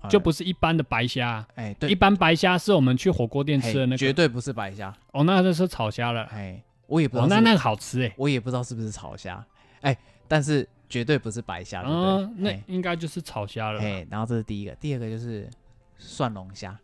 [0.00, 1.48] 哎就不是一般的白虾啊。
[1.56, 6.22] 哎对一，般白虾是我们去火锅店嘿吃的那个，绝对不是白虾，哦，那这是炒虾了。
[6.24, 8.14] 哎，我也不知哦，道是不是那那个好吃哎。
[8.16, 9.44] 我也不知道是不是炒虾，
[9.80, 9.96] 哎，
[10.28, 12.42] 但是绝对不是白虾，对不嗯，对？
[12.42, 13.84] 那哎应该就是炒虾了啦。
[13.84, 15.48] 哎，然后这是第一个，第二个就是
[15.96, 16.78] 蒜龙虾，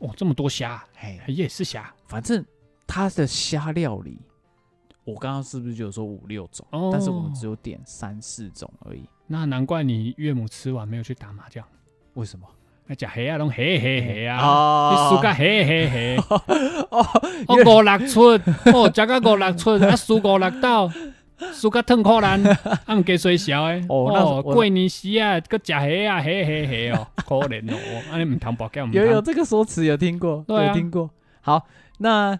[0.00, 1.90] 哦，这么多虾，哎，也是虾。
[2.06, 2.44] 反正
[2.86, 4.20] 它的虾料理，
[5.04, 6.66] 我刚刚是不是就有说五六种？
[6.72, 11.64] 哦但是我们只有点三四种而已，那难怪你岳母吃完没有去打麻将，
[12.14, 12.46] 为什么？
[12.88, 16.16] 食虾啊，拢黑黑黑啊，哦你输甲黑黑黑，
[16.90, 17.06] 哦，
[17.46, 18.42] 哦五六寸，
[18.74, 20.90] 哦食甲五六寸， 啊输五六斗，
[21.52, 22.42] 输甲脱裤烂，
[22.86, 27.76] 啊毋加衰小诶，哦那是哦过年时啊，搁食虾啊，虾虾虾哦，可怜哦，
[28.10, 31.10] 安尼毋通博叫毋有有，这个说辞有听过，对啊有听过。
[31.40, 31.66] 好，
[31.98, 32.38] 那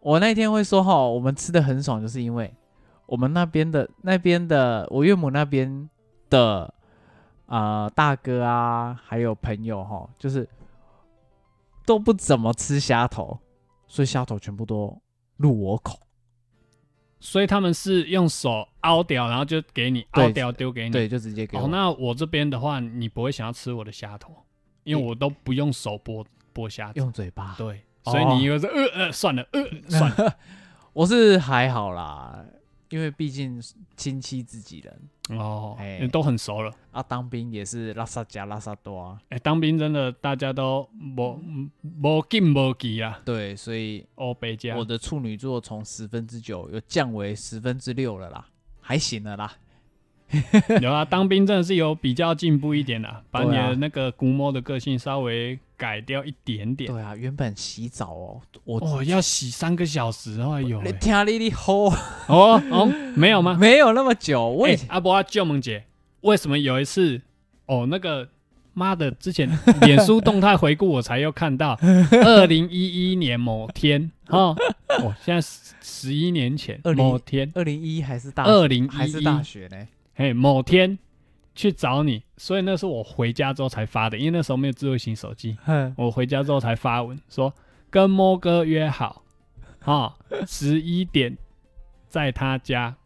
[0.00, 2.54] 我那天会说哈，我们吃的很爽，就是因为
[3.06, 5.88] 我们那边的那边的我岳母那边
[6.30, 6.72] 的
[7.46, 10.48] 呃大哥啊，还有朋友哈，就是
[11.84, 13.38] 都不怎么吃虾头，
[13.88, 14.96] 所以虾头全部都
[15.36, 15.98] 入我口。
[17.18, 20.90] 所以他们是用手凹掉，然后就给你凹掉丢给你。
[20.90, 21.64] 对，就直接给我。
[21.64, 24.34] 哦，那我这边的话，你不会想要吃我的虾头，
[24.84, 26.92] 因为我都不用手剥剥虾。
[26.94, 30.36] 用嘴巴，对，哦所以你以为是呃呃算了呃算了
[30.92, 32.44] 我是还好啦，
[32.88, 33.62] 因为毕竟
[33.96, 35.76] 亲戚自己人哦
[36.10, 36.72] 都很熟了。
[36.90, 41.38] 啊，当兵也是拉萨加拉萨多啊，哎，当兵真的大家都无
[42.02, 44.86] 无劲无急啊，对，所以哦北加我。
[44.86, 48.46] 的处女座从十分之九又降为十分之六了啦，
[48.80, 49.52] 还行了啦。
[50.82, 56.92] 有啊，当兵真的是有比较进步一点啦，把你的那个估摸的个性稍微改掉一点点。
[56.92, 60.90] 对啊，原本洗澡哦，我哦，要洗三个小时，哎呦喂！
[60.90, 61.90] 你听你的吼，
[62.26, 63.56] 哦哦，没有吗？
[63.60, 65.84] 没有那么久，我哎也、，阿伯阿舅萌姐，
[66.22, 67.20] 为什么有一次
[67.66, 68.28] 哦，那个
[68.74, 69.48] 妈的，之前
[69.82, 71.78] 脸书动态回顾我才又看到，
[72.10, 74.56] 二零一一年某天哦，
[75.00, 79.76] 哦，现在十十一年前某天，二零一还是大二零还是大一一，学呢？
[80.18, 80.98] 嘿，某天
[81.54, 87.52] 去找你，所以那是我回家之后才发的，因为那时候没有智慧型手机，哼，我回家之后才发文说
[87.90, 89.22] 跟摸哥约好，
[89.78, 91.36] 哈、十一点
[92.08, 92.96] 在他家，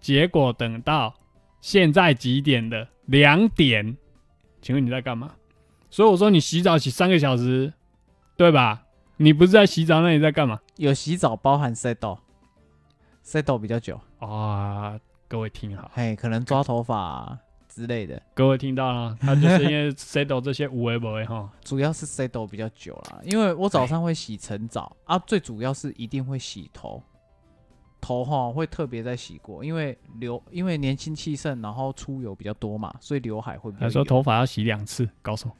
[0.00, 1.14] 结果等到
[1.60, 2.88] 现在几点的？
[3.06, 3.96] 两点，
[4.60, 5.34] 请问你在干嘛？
[5.88, 7.72] 所以我说你洗澡洗三个小时，
[8.36, 8.86] 对吧？
[9.18, 10.58] 你不是在洗澡，那你在干嘛？
[10.78, 14.98] 有洗澡包含 settle，settle 比较久，啊、
[15.30, 27.00] 各位听好，嘿，可能抓头发啊、之类的，各位听到了，他就是因为 settle 这些无为不为哈，主要是 settle 比较久了，因为我早上会洗晨澡啊，最主要是一定会洗头，
[28.00, 35.54] 头哈会特别在洗过，因为留因为年轻气盛，然后出油比较多嘛，所以刘海会比较他说油头发要洗两次，搞什么？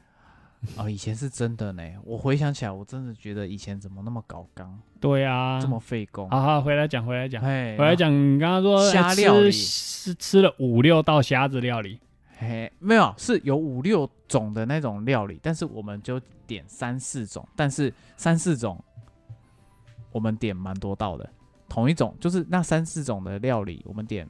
[0.77, 1.83] 哦，以前是真的呢。
[2.03, 6.29] 我回想起来，我真的觉得以前怎么那么搞刚，对啊，这么费工。
[6.29, 7.41] 好好回来讲，回来讲。
[7.41, 11.99] 嘿，回来讲，你刚刚说哎虾料理是吃吃了五六道虾子料理，
[12.37, 18.83] 嘿，没有，是有五六种的那种料理，但是我们就点三四种，但是三四种
[20.11, 21.27] 我们点蛮多道的。
[21.67, 24.29] 同一种就是那三四种的料理，我们点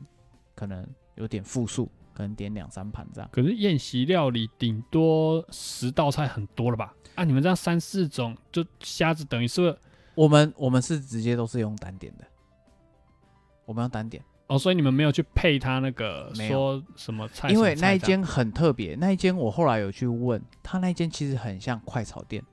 [0.56, 3.30] 可能有点复数，可能点两三盘这样。
[3.32, 6.94] 可是宴席料理顶多十道菜很多了吧？
[7.16, 9.78] 啊，你们这样三四种，就虾子等于是
[10.16, 12.26] 我们我们是直接都是用单点的，
[13.66, 14.24] 我们要单点。
[14.48, 22.44] 哦，所以你们没有去配他那个没说什么菜，因为那一间很特别，那一间我后来有去问，他那一间其实很像快炒店，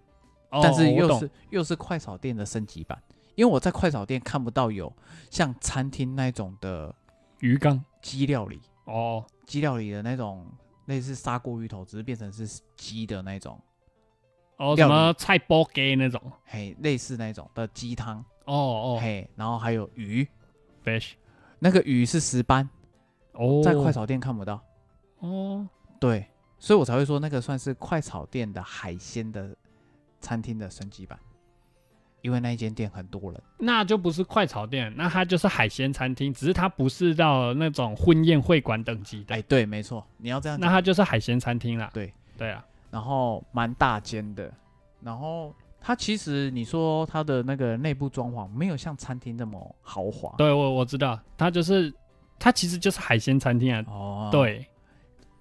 [0.51, 2.97] 哦但是又是又是快炒店的升级版。
[3.35, 4.93] 因为我在快炒店看不到有
[5.31, 6.93] 像餐厅那种的
[7.39, 10.47] 鱼缸鸡料理，哦，鸡料理的那种
[10.87, 13.61] 类似砂锅鱼头，只是变成是鸡的那种，
[14.57, 14.81] 哦，料理。
[14.83, 18.99] 什么菜包给那种，嘿，类似那种的鸡汤，哦哦。
[19.01, 20.27] 嘿，然后还有鱼
[20.83, 21.13] ，，fish，
[21.59, 22.67] 那个鱼是石斑，
[23.33, 24.59] 哦，在快炒店看不到，
[25.19, 25.69] 哦，
[26.01, 26.27] 对，
[26.59, 29.55] 所以我才会说那个算是快炒店的海鲜的
[30.21, 31.19] 餐厅的升级版，
[32.29, 41.91] 因为那一间店很多人，那就不是快炒店，那它就是海鲜餐厅，只是它不是到那种婚宴会馆等级的，哎，对，没错，你要这样，那它就是海鲜餐厅啦。
[41.93, 42.13] 对。
[42.37, 44.49] 对啊，然后蛮大间的，
[45.03, 51.93] 然后它其实你说它的那个内部装潢没有像餐厅那么豪华，对我我知道，它就是
[52.39, 53.85] 它其实就是海鲜餐厅啊。
[53.89, 54.65] 哦，，对，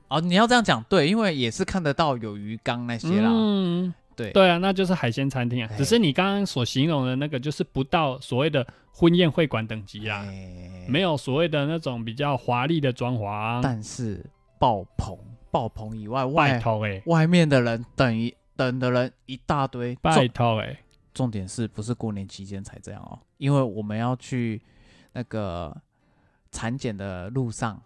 [0.07, 5.69] 哦，你要这样讲，对，因为也是看得到有鱼缸那些啦，嗯，对，对啊，那就是海鲜餐厅啊。
[5.71, 13.61] 哎只是你刚刚所形容的那个，就是不到所谓的婚宴会馆等级啦，哎没有所谓的那种比较华丽的装潢。
[13.61, 14.25] 但是
[14.59, 15.15] 爆棚，
[15.51, 20.79] 爆棚以外，拜外托哎，外面的人等一等的人一大堆，拜重托哎，
[21.13, 23.19] 重点是不是过年期间才这样哦？
[23.37, 24.59] 因为我们要去
[25.13, 25.75] 那个
[26.51, 27.79] 产检的路上，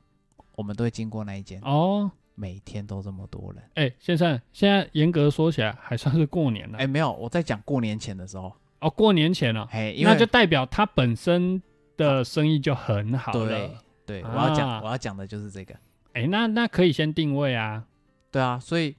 [0.56, 2.10] 我们都会经过那一间，哦，
[2.42, 3.64] 每天都这么多人。
[3.76, 6.88] 哎，先生，现在严格说起来还算是过年了哎，。
[6.88, 11.62] 没有，我在讲过年前的时候，哦，过年前了，嘿，因为那就代表他本身
[11.96, 13.84] 的生意就很好对了。
[14.08, 15.76] 对，我要讲啊我要讲的就是这个。
[16.14, 17.86] 哎，那那可以先定位啊。
[18.32, 18.96] 对啊，所以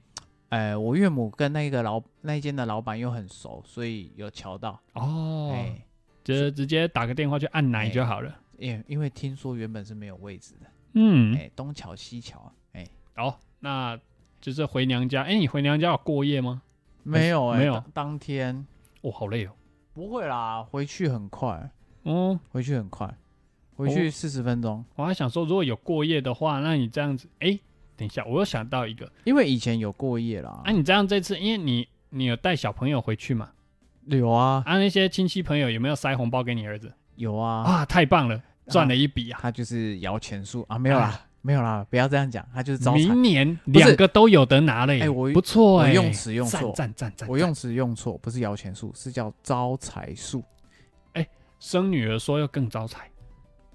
[0.47, 4.79] 哎，我岳母跟那个老那一间的老板又很熟，所以有瞧到。
[4.93, 5.85] 哦，哎，
[6.23, 8.33] 就是直接打个电话去按奶就好了。
[8.57, 12.53] 因因为听说原本是没有位置的，嗯，哎，东瞧西瞧，哎，
[13.15, 13.99] 哦，那
[14.41, 15.23] 就是回娘家。
[15.23, 16.61] 哎，你回娘家有过夜吗？
[17.03, 18.65] 没有，哎，没有，当天。
[19.01, 19.51] 哦，好累哦。
[19.93, 21.69] 不会啦，回去很快。
[22.05, 23.15] 嗯，回去很快，
[23.75, 24.83] 回去四十分钟。
[24.95, 27.59] 我还想说，如果有过夜的话，那你这样子，哎，
[27.95, 30.61] 等一下，我又想到一个，因为以前有过夜啦。
[30.65, 33.51] 啊，你这样这次，因为你你有带小朋友回去嘛？
[34.05, 34.63] 有啊。
[34.65, 36.91] 啊，那些亲戚朋友有没有塞红包给你儿子？
[37.15, 37.63] 有啊。
[37.63, 39.39] 啊，太棒了，赚了一笔啊！
[39.41, 45.01] 他就是摇钱树啊，没有啦，没有啦，不要这样讲，他就是招明年两个都有得拿嘞。
[45.01, 50.41] 哎，我不错哎，用词用错，赞赞赞，我用词用错，不是摇钱树，是叫招财树。
[51.11, 51.27] 哎
[51.59, 53.09] 生女儿说要更招财，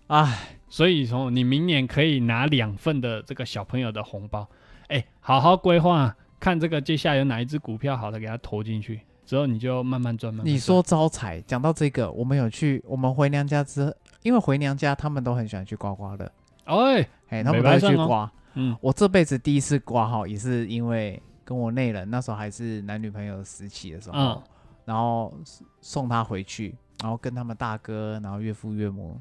[0.09, 4.49] 哎，所以从你明年可以拿两份的这个小朋友的红包，
[4.89, 10.55] 哎，好好规划，看这个接下来有哪一只股票好的给他投进去，之后你就慢慢赚慢慢。
[10.55, 16.31] 你说招财，讲到这个，我们有去，我们回娘家之，因为回娘家他们都很喜欢去刮刮乐，
[16.69, 24.43] 哎，哎，他们都会去刮，嗯，我这辈子第一次刮哈，也是因为跟我内人那时候还是男女朋友时期的时候，嗯，
[24.85, 25.35] 然后
[25.81, 26.75] 送他回去。
[27.01, 29.21] 然后跟他们大哥，然后岳父岳母，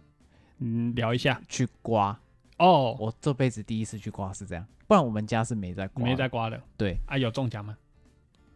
[0.58, 2.20] 嗯，聊一下去刮
[2.58, 2.98] 哦。
[3.00, 6.60] 我这辈子第一次去刮是这样，不然我们家是没在刮，没在刮的。
[6.76, 7.78] 对啊，有中奖吗？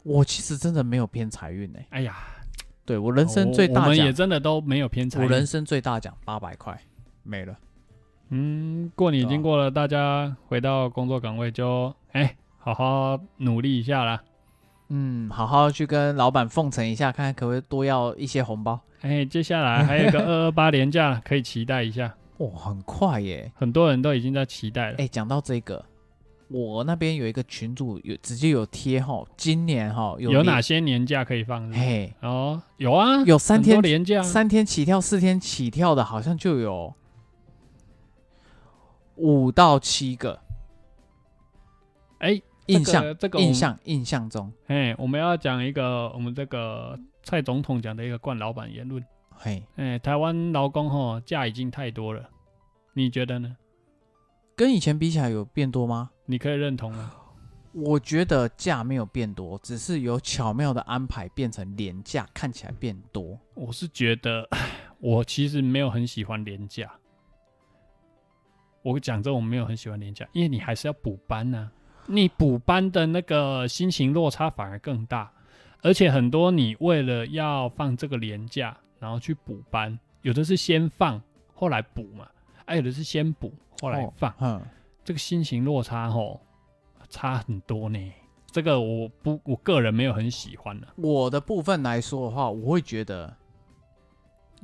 [0.04, 1.88] 我其实真的没有偏财运哎。
[1.92, 2.18] 哎呀，
[2.84, 5.22] 对我人生最大奖，我们也真的都没有偏财。
[5.22, 6.76] 我人生最大奖八百块
[7.22, 7.56] 没了。
[8.34, 14.24] 嗯，过年已经过了，大家回到工作岗位就哎，好好努力一下啦。
[14.88, 18.80] 嗯，好好去跟老板奉承一下，看看可不可以多要一些红包。
[19.02, 22.14] 哎，接下来还有一个二二八年假，可以期待一下。
[22.40, 23.52] 哇，很快耶！
[23.56, 24.96] 很多人都已经在期待了。
[24.98, 25.84] 哎，讲到这个，
[26.48, 31.72] 我那边有一个群主有直接有贴哈，今年哈有有哪些年假可以放？
[31.72, 36.94] 嘿，哦，有啊，有三天年假，三天起跳，四天起跳的，好像就有
[39.22, 40.40] 五到七个。
[42.20, 47.00] 哎，印象这个印象印象中，哎，我们要讲一个我们这个。
[47.24, 52.28] 蔡总统讲的一个冠老板言论，嘿，哎，台湾劳工吼假已经太多了，
[52.96, 53.58] 你觉得呢？
[54.56, 56.10] 跟以前比起来有变多吗？
[56.26, 57.14] 你可以认同吗？
[57.74, 63.40] 我觉得假没有变多，只是有巧妙的安排变成廉价，看起来变多。
[63.54, 64.50] 我是觉得，
[65.00, 66.92] 我其实没有很喜欢廉价。
[68.84, 71.72] 我讲真我没有很喜欢年假，因为你还是要补班呢，
[72.08, 75.32] 你补班的那个心情落差反而更大。
[75.84, 81.20] 而且很多你为了要放这个年假，然后去补班，有的是先放
[81.56, 82.28] 后来补嘛，
[82.66, 83.52] 还有的是先补
[83.82, 84.62] 后来放，嗯，
[85.04, 86.40] 这个心情落差吼
[87.10, 88.00] 差很多呢。
[88.52, 90.88] 这个我不我个人没有很喜欢的。
[90.98, 93.36] 我的部分来说的话，我会觉得，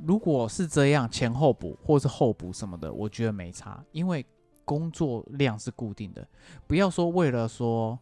[0.06, 4.24] 如果是这样前后补或是后补什么的，我觉得没差，因为
[4.64, 6.26] 工作量是固定的。
[6.66, 7.98] 不要说为了说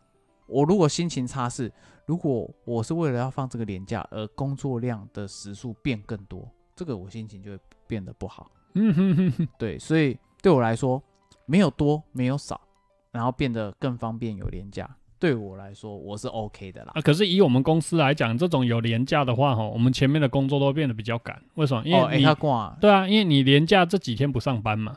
[0.46, 1.72] 我如果心情差是。
[2.06, 8.48] 如果我是为了要放这个年假，而工作量的时数变更多，这个我心情就会变得不好。
[8.74, 11.02] 嗯哼哼哼，对，所以对我来说，
[11.46, 12.60] 没有多，没有少，
[13.10, 14.88] 然后变得更方便有年假，
[15.18, 16.92] 对我来说我是 OK 的啦。
[16.94, 21.40] 啊，可是以我们公司来讲，这种有年假的话，哈，我们前面的工作都变得比较赶。
[21.54, 21.82] 为什么？
[21.84, 22.24] 因为你
[22.80, 24.96] 对啊，因为你年假这几天不上班嘛，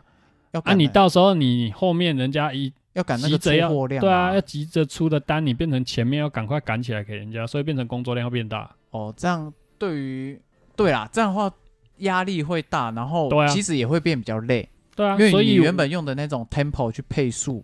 [0.63, 2.71] 啊，你到时候你后面人家一。
[2.93, 8.69] 要赶那个出货量，对啊，要急着出的单，你变成前面要赶快赶起来给人家，所以变成工作量要变大。
[8.89, 10.41] 哦，这样对于
[10.75, 11.49] 对啦，这样的话
[11.97, 14.67] 压力会大，然后其实也会变比较累。
[14.95, 17.63] 对啊，因为你原本用的那种 tempo 去配速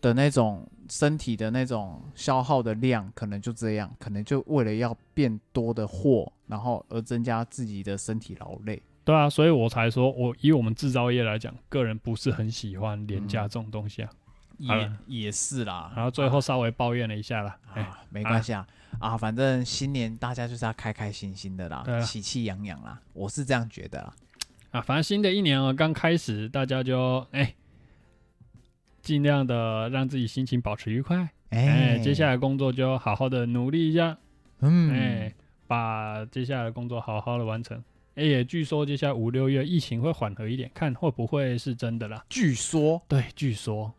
[0.00, 8.82] 的那种身体的那种消耗的量，可能就这样，可能就为了要变多的货，然后而增加自己的身体劳累。
[9.04, 14.10] 对啊，所以我才说我以我们制造业来讲，个人不是很喜欢廉价这种东西啊。
[14.58, 18.66] 也也是啦，然后最后稍微抱怨了一下啦，啊，没关系啊，
[18.98, 24.14] 啊，反正新年大家就是要开开心心的啦，喜气洋洋啦，我是这样觉得啦，
[24.72, 27.54] 啊，反正新的一年啊刚开始，大家就哎，
[29.02, 34.16] 尽量的让自己心情保持愉快，哎，接下来工作就好好的努力一下，
[34.60, 35.32] 嗯，哎，
[35.66, 37.82] 把接下来的工作好好的完成，
[38.14, 42.24] 哎，也据说接下来五六月疫情会缓和一点，看会不会是真的啦？
[42.28, 43.92] 据说，对，据说。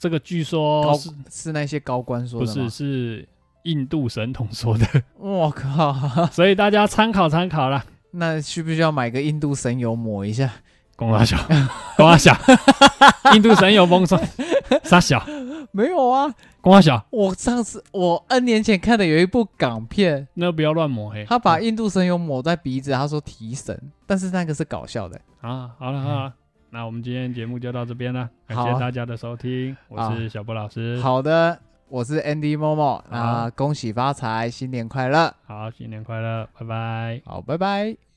[0.00, 3.28] 这个据说是是那些高官说的，不是是
[3.64, 4.86] 印度神童说的。
[5.18, 5.92] 我靠！
[6.30, 7.84] 所以大家参考参考啦。
[8.12, 10.52] 那需不需要买个印度神油抹一下？
[10.98, 11.38] 公阿小，
[11.96, 12.36] 公阿小，
[13.32, 14.20] 印度神油蒙上。
[14.82, 15.24] 傻小，
[15.70, 16.28] 没有啊，
[16.60, 21.24] 光小，我上次我 N 年前看的有一部港片，那不要乱抹黑。
[21.24, 25.20] 他把印度神油抹在鼻子，他说提神，但是那个是搞笑的。
[25.40, 26.32] 啊，好了好了，
[26.70, 31.00] 那我们今天节目就到这边了，感谢大家的收听，我是小波老师。
[31.00, 37.22] 好的，我是 Andy Momo，那恭喜发财，新年快乐，好，新年快乐，拜拜。
[37.24, 38.07] 好，拜拜。